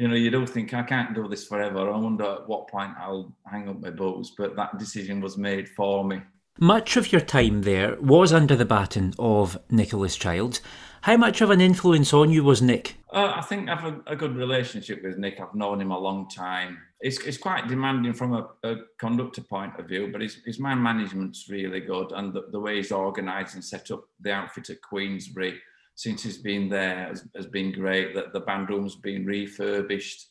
you 0.00 0.08
know, 0.08 0.14
you 0.14 0.30
don't 0.30 0.48
think 0.48 0.72
I 0.72 0.82
can't 0.82 1.14
do 1.14 1.28
this 1.28 1.46
forever. 1.46 1.90
I 1.90 1.98
wonder 1.98 2.24
at 2.24 2.48
what 2.48 2.68
point 2.68 2.92
I'll 2.98 3.36
hang 3.44 3.68
up 3.68 3.80
my 3.80 3.90
boots, 3.90 4.32
but 4.36 4.56
that 4.56 4.78
decision 4.78 5.20
was 5.20 5.36
made 5.36 5.68
for 5.68 6.02
me. 6.04 6.22
Much 6.58 6.96
of 6.96 7.12
your 7.12 7.20
time 7.20 7.62
there 7.62 7.96
was 8.00 8.32
under 8.32 8.56
the 8.56 8.64
baton 8.64 9.12
of 9.18 9.58
Nicholas 9.68 10.16
Childs. 10.16 10.62
How 11.02 11.18
much 11.18 11.42
of 11.42 11.50
an 11.50 11.60
influence 11.60 12.14
on 12.14 12.30
you 12.30 12.42
was 12.42 12.62
Nick? 12.62 12.96
Uh, 13.12 13.34
I 13.36 13.42
think 13.42 13.68
I 13.68 13.74
have 13.74 13.92
a, 13.92 14.12
a, 14.12 14.16
good 14.16 14.36
relationship 14.36 15.02
with 15.02 15.18
Nick. 15.18 15.38
I've 15.38 15.54
known 15.54 15.82
him 15.82 15.90
a 15.90 15.98
long 15.98 16.30
time. 16.30 16.78
It's, 17.00 17.18
it's 17.20 17.38
quite 17.38 17.68
demanding 17.68 18.14
from 18.14 18.32
a, 18.32 18.48
a 18.62 18.76
conductor 18.98 19.42
point 19.42 19.78
of 19.78 19.86
view, 19.86 20.08
but 20.10 20.22
his, 20.22 20.38
his 20.46 20.58
man 20.58 20.82
management's 20.82 21.48
really 21.50 21.80
good, 21.80 22.12
and 22.12 22.32
the, 22.32 22.46
the 22.52 22.60
way 22.60 22.76
he's 22.76 22.92
organised 22.92 23.54
and 23.54 23.64
set 23.64 23.90
up 23.90 24.04
the 24.20 24.32
outfit 24.32 24.70
at 24.70 24.80
Queensbury 24.80 25.60
since 26.00 26.22
he's 26.22 26.38
been 26.38 26.70
there 26.70 27.08
has, 27.08 27.28
has 27.36 27.46
been 27.46 27.72
great. 27.72 28.14
That 28.14 28.32
the 28.32 28.40
band 28.40 28.70
room's 28.70 28.96
been 28.96 29.26
refurbished. 29.26 30.28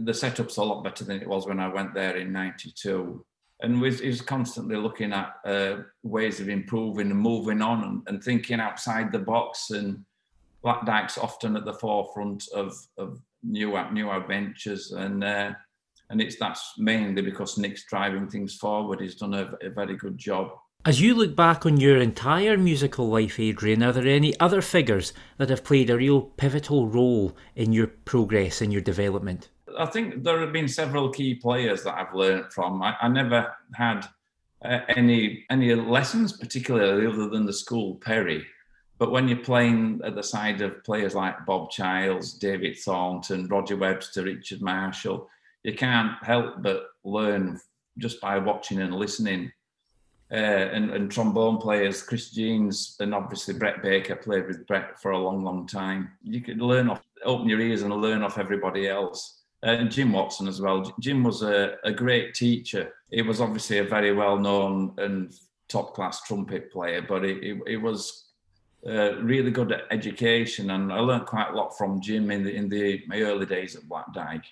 The 0.00 0.12
setup's 0.12 0.58
a 0.58 0.62
lot 0.62 0.84
better 0.84 1.02
than 1.02 1.22
it 1.22 1.26
was 1.26 1.46
when 1.46 1.60
I 1.60 1.68
went 1.68 1.94
there 1.94 2.18
in 2.18 2.30
'92. 2.30 3.24
And 3.62 3.80
was, 3.80 4.00
he 4.00 4.08
was 4.08 4.20
constantly 4.20 4.76
looking 4.76 5.14
at 5.14 5.32
uh, 5.46 5.78
ways 6.02 6.40
of 6.40 6.50
improving 6.50 7.10
and 7.10 7.18
moving 7.18 7.62
on 7.62 7.84
and, 7.84 8.02
and, 8.06 8.22
thinking 8.22 8.60
outside 8.60 9.10
the 9.10 9.18
box. 9.18 9.70
And 9.70 10.04
Black 10.62 10.84
Dyke's 10.84 11.16
often 11.16 11.56
at 11.56 11.64
the 11.64 11.72
forefront 11.72 12.44
of, 12.54 12.76
of 12.98 13.18
new 13.42 13.82
new 13.90 14.10
adventures. 14.10 14.92
And 14.92 15.24
uh, 15.24 15.52
and 16.10 16.20
it's 16.20 16.36
that's 16.36 16.74
mainly 16.76 17.22
because 17.22 17.56
Nick's 17.56 17.86
driving 17.86 18.28
things 18.28 18.56
forward. 18.56 19.00
He's 19.00 19.16
done 19.16 19.32
a, 19.32 19.54
a 19.62 19.70
very 19.70 19.96
good 19.96 20.18
job. 20.18 20.50
As 20.84 21.00
you 21.00 21.14
look 21.14 21.34
back 21.34 21.66
on 21.66 21.76
your 21.76 21.98
entire 21.98 22.56
musical 22.56 23.08
life, 23.08 23.38
Adrian, 23.38 23.82
are 23.82 23.92
there 23.92 24.06
any 24.06 24.38
other 24.38 24.62
figures 24.62 25.12
that 25.36 25.50
have 25.50 25.64
played 25.64 25.90
a 25.90 25.96
real 25.96 26.22
pivotal 26.22 26.88
role 26.88 27.36
in 27.56 27.72
your 27.72 27.88
progress 27.88 28.62
and 28.62 28.72
your 28.72 28.80
development? 28.80 29.50
I 29.76 29.86
think 29.86 30.22
there 30.22 30.40
have 30.40 30.52
been 30.52 30.68
several 30.68 31.10
key 31.10 31.34
players 31.34 31.82
that 31.82 31.94
I've 31.94 32.14
learned 32.14 32.52
from. 32.52 32.80
I, 32.80 32.96
I 33.02 33.08
never 33.08 33.52
had 33.74 34.06
uh, 34.64 34.80
any 34.88 35.44
any 35.50 35.74
lessons, 35.74 36.32
particularly 36.32 37.06
other 37.06 37.28
than 37.28 37.44
the 37.44 37.52
school 37.52 37.96
peri. 37.96 38.46
But 38.98 39.10
when 39.10 39.28
you're 39.28 39.38
playing 39.38 40.00
at 40.04 40.14
the 40.14 40.22
side 40.22 40.62
of 40.62 40.82
players 40.84 41.14
like 41.14 41.44
Bob 41.44 41.70
Childs, 41.70 42.32
David 42.34 42.78
Thornton, 42.78 43.46
Roger 43.48 43.76
Webster, 43.76 44.22
Richard 44.22 44.62
Marshall, 44.62 45.28
you 45.64 45.74
can't 45.74 46.12
help 46.22 46.62
but 46.62 46.84
learn 47.04 47.60
just 47.98 48.20
by 48.20 48.38
watching 48.38 48.80
and 48.80 48.94
listening 48.94 49.52
uh, 50.30 50.34
and, 50.34 50.90
and, 50.90 51.10
trombone 51.10 51.56
players, 51.56 52.02
Chris 52.02 52.30
Jeans, 52.30 52.96
and 53.00 53.14
obviously 53.14 53.54
Brett 53.54 53.82
Baker 53.82 54.14
played 54.14 54.46
with 54.46 54.66
Brett 54.66 55.00
for 55.00 55.12
a 55.12 55.18
long, 55.18 55.42
long 55.42 55.66
time. 55.66 56.10
You 56.22 56.42
could 56.42 56.60
learn 56.60 56.90
off, 56.90 57.02
open 57.24 57.48
your 57.48 57.60
ears 57.60 57.80
and 57.80 57.94
learn 57.94 58.22
off 58.22 58.36
everybody 58.36 58.88
else. 58.88 59.44
And 59.62 59.90
Jim 59.90 60.12
Watson 60.12 60.46
as 60.46 60.60
well. 60.60 60.94
Jim 61.00 61.24
was 61.24 61.42
a, 61.42 61.76
a 61.82 61.90
great 61.90 62.34
teacher. 62.34 62.92
He 63.10 63.22
was 63.22 63.40
obviously 63.40 63.78
a 63.78 63.84
very 63.84 64.12
well 64.12 64.38
known 64.38 64.92
and 64.98 65.32
top 65.68 65.94
class 65.94 66.22
trumpet 66.22 66.70
player, 66.70 67.02
but 67.02 67.24
he, 67.24 67.76
was 67.76 68.28
uh, 68.86 69.16
really 69.22 69.50
good 69.50 69.72
at 69.72 69.84
education. 69.90 70.70
And 70.70 70.92
I 70.92 71.00
learned 71.00 71.26
quite 71.26 71.50
a 71.50 71.56
lot 71.56 71.76
from 71.76 72.00
Jim 72.00 72.30
in 72.30 72.44
the 72.44 72.54
in 72.54 72.68
the 72.68 73.02
my 73.06 73.22
early 73.22 73.46
days 73.46 73.76
at 73.76 73.88
Black 73.88 74.12
Dyke. 74.12 74.44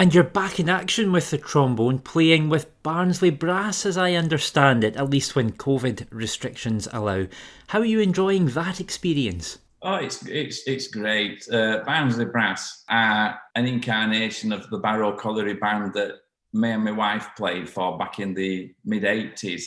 And 0.00 0.14
you're 0.14 0.24
back 0.24 0.58
in 0.58 0.70
action 0.70 1.12
with 1.12 1.28
the 1.28 1.36
trombone, 1.36 1.98
playing 1.98 2.48
with 2.48 2.82
Barnsley 2.82 3.28
Brass, 3.28 3.84
as 3.84 3.98
I 3.98 4.14
understand 4.14 4.82
it, 4.82 4.96
at 4.96 5.10
least 5.10 5.36
when 5.36 5.52
COVID 5.52 6.06
restrictions 6.10 6.88
allow. 6.90 7.26
How 7.66 7.80
are 7.80 7.84
you 7.84 8.00
enjoying 8.00 8.46
that 8.46 8.80
experience? 8.80 9.58
Oh, 9.82 9.96
it's 9.96 10.26
it's 10.26 10.66
it's 10.66 10.86
great. 10.86 11.46
Uh, 11.52 11.82
Barnsley 11.84 12.24
Brass 12.24 12.82
are 12.88 13.38
an 13.54 13.66
incarnation 13.66 14.54
of 14.54 14.70
the 14.70 14.78
Barrow 14.78 15.12
Colliery 15.12 15.52
band 15.52 15.92
that 15.92 16.12
me 16.54 16.70
and 16.70 16.84
my 16.84 16.92
wife 16.92 17.28
played 17.36 17.68
for 17.68 17.98
back 17.98 18.20
in 18.20 18.32
the 18.32 18.74
mid 18.86 19.02
'80s, 19.02 19.64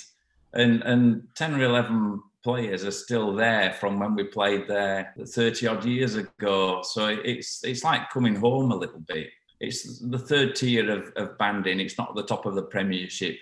and 0.53 0.81
and 0.81 1.27
ten 1.35 1.53
or 1.53 1.61
eleven 1.61 2.23
players 2.43 2.83
are 2.83 2.89
still 2.89 3.35
there 3.35 3.73
from 3.73 3.99
when 3.99 4.15
we 4.15 4.23
played 4.23 4.67
there 4.67 5.13
30 5.27 5.67
odd 5.67 5.85
years 5.85 6.15
ago. 6.15 6.81
So 6.81 7.07
it's 7.07 7.63
it's 7.63 7.83
like 7.83 8.09
coming 8.09 8.35
home 8.35 8.71
a 8.71 8.75
little 8.75 8.99
bit 8.99 9.29
it's 9.63 9.99
the 9.99 10.19
third 10.19 10.55
tier 10.55 10.91
of, 10.91 11.13
of 11.15 11.37
banding. 11.37 11.79
It's 11.79 11.97
not 11.97 12.15
the 12.15 12.23
top 12.23 12.45
of 12.45 12.55
the 12.55 12.63
Premiership, 12.63 13.37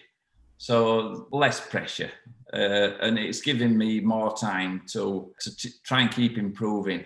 so 0.58 1.28
less 1.32 1.68
pressure, 1.68 2.12
uh, 2.54 2.92
and 3.02 3.18
it's 3.18 3.42
giving 3.42 3.78
me 3.78 4.00
more 4.00 4.36
time 4.36 4.84
to 4.94 5.34
to 5.40 5.56
t- 5.56 5.74
try 5.84 6.02
and 6.02 6.12
keep 6.12 6.38
improving. 6.38 7.06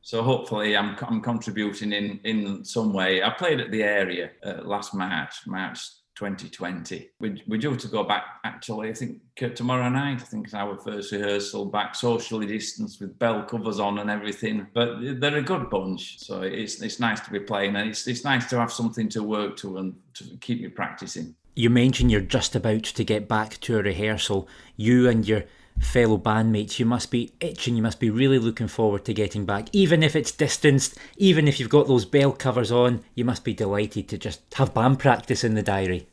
So 0.00 0.22
hopefully, 0.22 0.76
I'm 0.76 0.96
I'm 1.02 1.20
contributing 1.20 1.92
in 1.92 2.20
in 2.24 2.64
some 2.64 2.92
way. 2.92 3.22
I 3.22 3.30
played 3.30 3.60
at 3.60 3.72
the 3.72 3.82
area 3.82 4.30
uh, 4.44 4.62
last 4.62 4.94
March, 4.94 5.34
March 5.46 5.80
2020. 6.14 7.10
We, 7.20 7.42
we're 7.46 7.58
due 7.58 7.76
to 7.76 7.88
go 7.88 8.04
back 8.04 8.24
actually, 8.44 8.90
I 8.90 8.94
think 8.94 9.20
uh, 9.40 9.48
tomorrow 9.48 9.88
night, 9.88 10.20
I 10.20 10.24
think 10.24 10.46
is 10.46 10.54
our 10.54 10.76
first 10.78 11.12
rehearsal 11.12 11.66
back 11.66 11.94
socially 11.94 12.46
distanced 12.46 13.00
with 13.00 13.18
bell 13.18 13.42
covers 13.44 13.80
on 13.80 13.98
and 13.98 14.10
everything. 14.10 14.66
But 14.74 15.20
they're 15.20 15.36
a 15.36 15.42
good 15.42 15.70
bunch. 15.70 16.18
So 16.20 16.42
it's 16.42 16.82
it's 16.82 17.00
nice 17.00 17.20
to 17.20 17.30
be 17.30 17.40
playing 17.40 17.76
and 17.76 17.88
it's 17.88 18.06
it's 18.06 18.24
nice 18.24 18.48
to 18.50 18.58
have 18.58 18.72
something 18.72 19.08
to 19.10 19.22
work 19.22 19.56
to 19.58 19.78
and 19.78 19.94
to 20.14 20.24
keep 20.40 20.60
me 20.60 20.68
practicing. 20.68 21.34
You 21.54 21.70
mentioned 21.70 22.10
you're 22.10 22.20
just 22.20 22.54
about 22.54 22.84
to 22.84 23.04
get 23.04 23.28
back 23.28 23.60
to 23.60 23.78
a 23.78 23.82
rehearsal. 23.82 24.48
You 24.76 25.08
and 25.08 25.26
your 25.26 25.44
fellow 25.80 26.18
bandmates, 26.18 26.78
you 26.78 26.86
must 26.86 27.10
be 27.10 27.32
itching, 27.40 27.76
you 27.76 27.82
must 27.82 28.00
be 28.00 28.10
really 28.10 28.38
looking 28.38 28.68
forward 28.68 29.04
to 29.04 29.14
getting 29.14 29.44
back. 29.44 29.68
Even 29.72 30.02
if 30.02 30.16
it's 30.16 30.32
distanced, 30.32 30.98
even 31.16 31.48
if 31.48 31.58
you've 31.58 31.68
got 31.68 31.88
those 31.88 32.04
bell 32.04 32.32
covers 32.32 32.72
on, 32.72 33.02
you 33.14 33.24
must 33.24 33.44
be 33.44 33.54
delighted 33.54 34.08
to 34.08 34.18
just 34.18 34.40
have 34.54 34.74
band 34.74 34.98
practice 34.98 35.44
in 35.44 35.54
the 35.54 35.62
diary. 35.62 36.06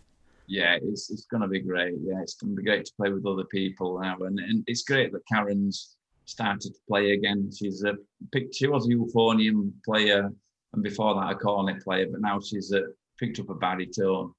Yeah, 0.48 0.78
it's, 0.82 1.12
it's 1.12 1.26
going 1.26 1.42
to 1.42 1.48
be 1.48 1.60
great. 1.60 1.94
Yeah, 2.02 2.22
it's 2.22 2.36
going 2.36 2.56
to 2.56 2.62
be 2.62 2.66
great 2.66 2.86
to 2.86 2.92
play 2.98 3.12
with 3.12 3.26
other 3.26 3.46
people 3.46 4.00
now. 4.02 4.18
And, 4.22 4.40
and 4.40 4.64
it's 4.66 4.84
great 4.84 5.12
that 5.12 5.22
Karen's 5.32 5.96
started 6.26 6.62
to 6.62 6.80
play 6.88 7.12
again. 7.12 7.52
She's 7.56 7.84
a 7.84 7.94
she 8.52 8.68
was 8.68 8.88
a 8.88 8.90
euphonium 8.90 9.72
player, 9.86 10.32
and 10.74 10.84
before 10.84 11.16
that 11.16 11.32
a 11.32 11.36
cornet 11.36 11.84
player, 11.84 12.08
but 12.12 12.22
now 12.22 12.40
she's 12.40 12.72
a, 12.72 12.82
picked 13.20 13.40
up 13.40 13.50
a 13.50 13.56
baritone 13.56 14.34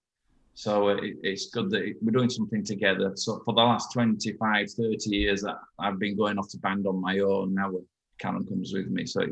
so 0.55 0.89
it, 0.89 1.17
it's 1.23 1.51
good 1.51 1.71
that 1.71 1.95
we're 2.03 2.11
doing 2.11 2.31
something 2.31 2.65
together. 2.65 3.13
So 3.15 3.43
for 3.45 3.55
the 3.55 3.61
last 3.61 3.93
25, 3.93 4.71
30 4.71 4.97
years, 5.11 5.45
I've 5.79 5.99
been 5.99 6.17
going 6.17 6.39
off 6.39 6.49
to 6.51 6.59
band 6.59 6.87
on 6.87 7.01
my 7.01 7.21
own. 7.21 7.55
Now 7.55 7.73
Karen 8.21 8.45
comes 8.47 8.73
with 8.73 8.89
me, 8.89 9.07
so 9.07 9.23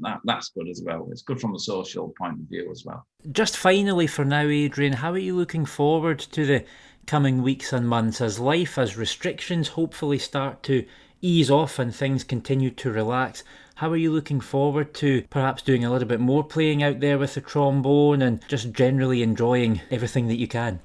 that, 0.00 0.20
that's 0.24 0.48
good 0.48 0.68
as 0.68 0.82
well. 0.84 1.08
It's 1.12 1.22
good 1.22 1.40
from 1.40 1.54
a 1.54 1.58
social 1.58 2.14
point 2.18 2.40
of 2.40 2.48
view 2.48 2.70
as 2.70 2.84
well. 2.84 3.06
Just 3.30 3.56
finally 3.56 4.06
for 4.06 4.24
now, 4.24 4.42
Adrian, 4.42 4.94
how 4.94 5.12
are 5.12 5.18
you 5.18 5.36
looking 5.36 5.66
forward 5.66 6.18
to 6.18 6.46
the 6.46 6.64
coming 7.06 7.42
weeks 7.42 7.72
and 7.72 7.88
months 7.88 8.20
as 8.20 8.40
life, 8.40 8.78
as 8.78 8.96
restrictions 8.96 9.68
hopefully 9.68 10.18
start 10.18 10.62
to 10.64 10.86
ease 11.20 11.50
off 11.50 11.78
and 11.78 11.94
things 11.94 12.24
continue 12.24 12.70
to 12.70 12.90
relax? 12.90 13.44
How 13.78 13.90
are 13.92 13.96
you 13.96 14.10
looking 14.10 14.40
forward 14.40 14.92
to 14.94 15.22
perhaps 15.30 15.62
doing 15.62 15.84
a 15.84 15.92
little 15.92 16.08
bit 16.08 16.18
more 16.18 16.42
playing 16.42 16.82
out 16.82 16.98
there 16.98 17.16
with 17.16 17.34
the 17.34 17.40
trombone 17.40 18.22
and 18.22 18.40
just 18.48 18.72
generally 18.72 19.22
enjoying 19.22 19.80
everything 19.92 20.26
that 20.26 20.34
you 20.34 20.48
can? 20.48 20.80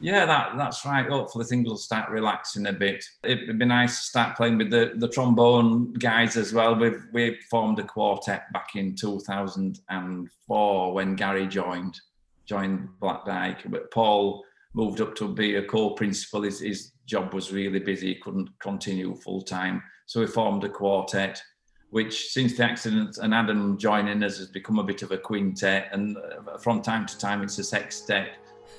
Yeah, 0.00 0.24
that, 0.24 0.56
that's 0.56 0.82
right. 0.86 1.06
Hopefully 1.06 1.44
things 1.44 1.68
will 1.68 1.76
start 1.76 2.08
relaxing 2.08 2.68
a 2.68 2.72
bit. 2.72 3.04
It'd 3.22 3.58
be 3.58 3.66
nice 3.66 3.98
to 3.98 4.06
start 4.06 4.38
playing 4.38 4.56
with 4.56 4.70
the, 4.70 4.92
the 4.94 5.08
trombone 5.08 5.92
guys 5.92 6.38
as 6.38 6.54
well. 6.54 6.74
We've 6.74 7.04
we 7.12 7.38
formed 7.50 7.78
a 7.80 7.84
quartet 7.84 8.50
back 8.54 8.76
in 8.76 8.94
2004 8.96 10.94
when 10.94 11.14
Gary 11.14 11.46
joined 11.46 12.00
joined 12.46 12.88
Black 12.98 13.26
Dyke. 13.26 13.64
But 13.66 13.90
Paul 13.90 14.42
moved 14.72 15.02
up 15.02 15.14
to 15.16 15.28
be 15.28 15.56
a 15.56 15.62
co-principal. 15.62 16.44
His, 16.44 16.60
his 16.60 16.92
job 17.04 17.34
was 17.34 17.52
really 17.52 17.80
busy; 17.80 18.14
he 18.14 18.20
couldn't 18.20 18.48
continue 18.58 19.14
full 19.16 19.42
time. 19.42 19.82
So 20.06 20.20
we 20.20 20.26
formed 20.26 20.64
a 20.64 20.70
quartet, 20.70 21.42
which 21.92 22.28
since 22.30 22.56
the 22.56 22.64
accident 22.64 23.18
and 23.18 23.32
Adam 23.32 23.78
joining 23.78 24.22
us 24.22 24.38
has 24.38 24.48
become 24.48 24.78
a 24.78 24.84
bit 24.84 25.02
of 25.02 25.12
a 25.12 25.18
quintet, 25.18 25.88
and 25.92 26.16
uh, 26.16 26.58
from 26.58 26.82
time 26.82 27.06
to 27.06 27.16
time 27.18 27.42
it's 27.42 27.58
a 27.58 27.64
sextet 27.64 28.32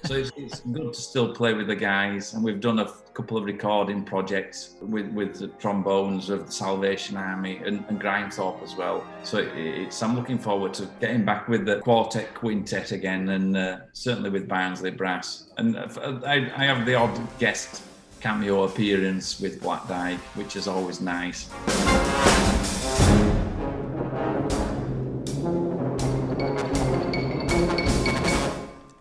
so 0.06 0.16
it's, 0.16 0.32
it's, 0.36 0.60
good 0.60 0.94
to 0.94 1.02
still 1.02 1.34
play 1.34 1.54
with 1.54 1.68
the 1.68 1.76
guys, 1.76 2.34
and 2.34 2.44
we've 2.44 2.60
done 2.60 2.80
a 2.80 2.92
couple 3.14 3.38
of 3.38 3.46
recording 3.46 4.04
projects 4.04 4.76
with 4.82 5.08
with 5.14 5.40
the 5.40 5.48
trombones 5.48 6.30
of 6.30 6.48
the 6.48 6.52
Salvation 6.52 7.16
Army 7.16 7.62
and, 7.66 7.86
and 7.88 8.02
Grimethorpe 8.02 8.62
as 8.64 8.76
well. 8.76 9.06
So 9.24 9.38
it, 9.38 9.56
it's 9.56 10.04
I'm 10.04 10.16
looking 10.16 10.38
forward 10.38 10.74
to 10.76 10.90
getting 11.00 11.24
back 11.24 11.48
with 11.48 11.66
the 11.66 11.80
quartet 11.80 12.34
quintet 12.34 12.92
again, 12.92 13.30
and 13.30 13.56
uh, 13.56 13.78
certainly 13.94 14.30
with 14.30 14.48
Barnsley 14.48 14.92
Brass. 14.92 15.50
And 15.58 15.78
uh, 15.78 15.88
I, 16.26 16.52
I 16.54 16.66
have 16.66 16.86
the 16.86 16.96
odd 16.96 17.18
guest 17.40 17.84
cameo 18.24 18.64
appearance 18.64 19.40
with 19.42 19.62
Black 19.62 19.86
Dyke, 19.86 20.18
which 20.36 20.56
is 20.56 20.66
always 20.66 21.02
nice. 21.02 21.50